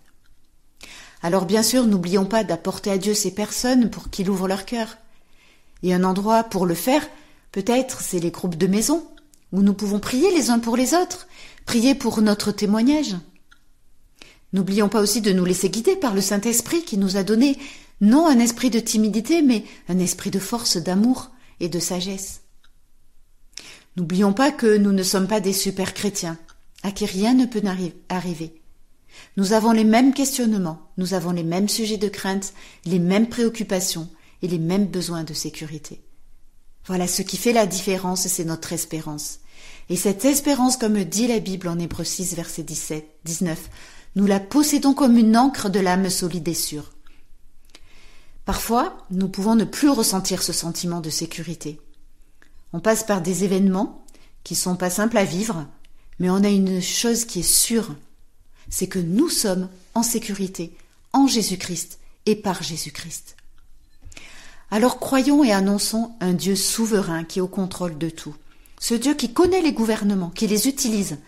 Alors 1.23 1.47
bien 1.47 1.63
sûr, 1.63 1.87
n'oublions 1.87 2.27
pas 2.27 2.45
d'apporter 2.45 2.91
à 2.91 2.99
Dieu 2.99 3.15
ces 3.15 3.31
personnes 3.31 3.91
pour 3.91 4.11
qu'il 4.11 4.31
ouvre 4.31 4.49
leur 4.49 4.65
cœur. 4.65 4.99
Et 5.83 5.95
un 5.95 6.05
endroit 6.05 6.45
pour 6.45 6.67
le 6.67 6.75
faire, 6.75 7.07
peut-être, 7.53 8.01
c'est 8.01 8.21
les 8.21 8.31
groupes 8.31 8.57
de 8.57 8.67
maison, 8.67 9.07
où 9.53 9.63
nous 9.63 9.75
pouvons 9.75 10.01
prier 10.01 10.31
les 10.35 10.51
uns 10.51 10.59
pour 10.59 10.77
les 10.77 10.95
autres, 10.95 11.27
prier 11.67 11.95
pour 11.95 12.23
notre 12.23 12.53
témoignage. 12.53 13.17
N'oublions 14.53 14.89
pas 14.89 15.03
aussi 15.03 15.21
de 15.21 15.33
nous 15.33 15.45
laisser 15.45 15.69
guider 15.69 15.97
par 15.97 16.15
le 16.15 16.23
Saint-Esprit 16.23 16.83
qui 16.83 16.97
nous 16.97 17.17
a 17.17 17.25
donné 17.25 17.59
non 18.01 18.27
un 18.27 18.39
esprit 18.39 18.71
de 18.71 18.81
timidité, 18.81 19.43
mais 19.43 19.65
un 19.89 19.99
esprit 19.99 20.31
de 20.31 20.39
force, 20.39 20.77
d'amour 20.77 21.31
et 21.61 21.69
de 21.69 21.79
sagesse. 21.79 22.43
N'oublions 23.97 24.33
pas 24.33 24.53
que 24.53 24.77
nous 24.77 24.93
ne 24.93 25.03
sommes 25.03 25.27
pas 25.27 25.41
des 25.41 25.53
super 25.53 25.95
chrétiens, 25.95 26.39
à 26.83 26.93
qui 26.93 27.07
rien 27.07 27.35
ne 27.35 27.47
peut 27.47 27.63
arriver. 28.09 28.63
Nous 29.37 29.53
avons 29.53 29.73
les 29.73 29.85
mêmes 29.85 30.13
questionnements, 30.13 30.91
nous 30.99 31.15
avons 31.15 31.33
les 31.33 31.43
mêmes 31.43 31.69
sujets 31.69 31.97
de 31.97 32.09
crainte, 32.09 32.53
les 32.85 32.99
mêmes 32.99 33.29
préoccupations 33.29 34.09
et 34.43 34.49
les 34.49 34.59
mêmes 34.59 34.87
besoins 34.87 35.25
de 35.25 35.33
sécurité. 35.33 36.03
Voilà 36.85 37.09
ce 37.09 37.23
qui 37.23 37.39
fait 37.39 37.55
la 37.55 37.67
différence, 37.67 38.29
c'est 38.29 38.45
notre 38.45 38.73
espérance. 38.73 39.41
Et 39.89 39.97
cette 39.97 40.25
espérance, 40.25 40.77
comme 40.77 41.05
dit 41.05 41.29
la 41.29 41.39
Bible 41.39 41.69
en 41.69 41.79
Hébreux 41.79 42.05
6, 42.05 42.35
verset 42.35 42.65
17, 42.65 43.07
19, 43.25 43.71
nous 44.17 44.27
la 44.27 44.41
possédons 44.41 44.95
comme 44.95 45.17
une 45.17 45.37
encre 45.37 45.71
de 45.71 45.79
l'âme 45.79 46.11
solide 46.11 46.49
et 46.49 46.55
sûre. 46.55 46.93
Parfois, 48.45 48.97
nous 49.11 49.29
pouvons 49.29 49.55
ne 49.55 49.65
plus 49.65 49.91
ressentir 49.91 50.43
ce 50.43 50.53
sentiment 50.53 51.01
de 51.01 51.11
sécurité. 51.11 51.81
On 52.73 52.81
passe 52.81 53.05
par 53.05 53.21
des 53.21 53.45
événements 53.45 54.05
qui 54.45 54.55
sont 54.55 54.77
pas 54.77 54.91
simples 54.91 55.19
à 55.19 55.25
vivre, 55.25 55.67
mais 56.19 56.31
on 56.31 56.45
a 56.45 56.49
une 56.49 56.81
chose 56.81 57.25
qui 57.25 57.41
est 57.41 57.43
sûre, 57.43 57.95
c'est 58.69 58.87
que 58.87 58.99
nous 58.99 59.29
sommes 59.29 59.69
en 59.95 60.03
sécurité 60.03 60.77
en 61.13 61.27
Jésus-Christ 61.27 61.99
et 62.27 62.37
par 62.37 62.63
Jésus-Christ. 62.63 63.37
Alors 64.71 64.99
croyons 64.99 65.45
et 65.45 65.53
annonçons 65.53 66.13
un 66.21 66.33
Dieu 66.33 66.57
souverain 66.57 67.25
qui 67.25 67.39
est 67.39 67.43
au 67.43 67.49
contrôle 67.49 67.99
de 67.99 68.11
tout, 68.11 68.35
ce 68.79 68.95
Dieu 68.95 69.15
qui 69.15 69.33
connaît 69.33 69.63
les 69.63 69.73
gouvernements, 69.73 70.31
qui 70.31 70.47
les 70.47 70.69
utilise, 70.69 71.19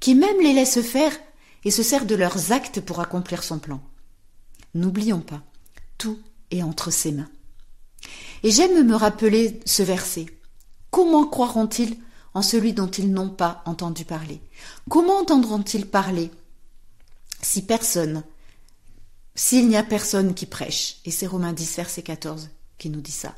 qui 0.00 0.14
même 0.14 0.40
les 0.40 0.52
laisse 0.52 0.80
faire 0.80 1.12
et 1.64 1.70
se 1.70 1.82
sert 1.82 2.06
de 2.06 2.14
leurs 2.14 2.52
actes 2.52 2.80
pour 2.80 3.00
accomplir 3.00 3.42
son 3.42 3.58
plan. 3.58 3.80
N'oublions 4.74 5.20
pas, 5.20 5.42
tout 5.96 6.18
est 6.50 6.62
entre 6.62 6.90
ses 6.90 7.12
mains. 7.12 7.28
Et 8.42 8.50
j'aime 8.50 8.86
me 8.86 8.94
rappeler 8.94 9.60
ce 9.64 9.82
verset. 9.82 10.26
Comment 10.90 11.26
croiront-ils 11.26 11.96
en 12.34 12.42
celui 12.42 12.72
dont 12.72 12.90
ils 12.90 13.10
n'ont 13.10 13.30
pas 13.30 13.62
entendu 13.66 14.04
parler? 14.04 14.40
Comment 14.88 15.18
entendront-ils 15.18 15.86
parler 15.86 16.30
si 17.42 17.62
personne, 17.62 18.22
s'il 19.34 19.68
n'y 19.68 19.76
a 19.76 19.82
personne 19.82 20.34
qui 20.34 20.46
prêche, 20.46 20.98
et 21.04 21.10
c'est 21.10 21.26
Romains 21.26 21.52
10, 21.52 21.76
verset 21.76 22.02
14 22.02 22.50
qui 22.78 22.90
nous 22.90 23.00
dit 23.00 23.12
ça, 23.12 23.34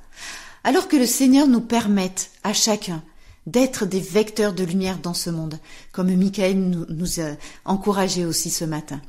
alors 0.64 0.88
que 0.88 0.96
le 0.96 1.07
Seigneur 1.07 1.46
nous 1.46 1.62
permette 1.62 2.31
à 2.42 2.53
chacun 2.53 3.03
d'être 3.46 3.87
des 3.87 4.00
vecteurs 4.00 4.53
de 4.53 4.64
lumière 4.64 4.98
dans 4.98 5.14
ce 5.14 5.31
monde, 5.31 5.59
comme 5.92 6.14
Michael 6.14 6.59
nous, 6.59 7.20
a 7.20 7.37
encouragé 7.64 8.24
aussi 8.24 8.50
ce 8.50 8.64
matin. 8.64 9.00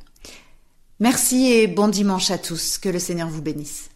Merci 0.99 1.51
et 1.51 1.67
bon 1.67 1.87
dimanche 1.87 2.31
à 2.31 2.37
tous, 2.37 2.77
que 2.77 2.89
le 2.89 2.99
Seigneur 2.99 3.29
vous 3.29 3.41
bénisse. 3.41 3.90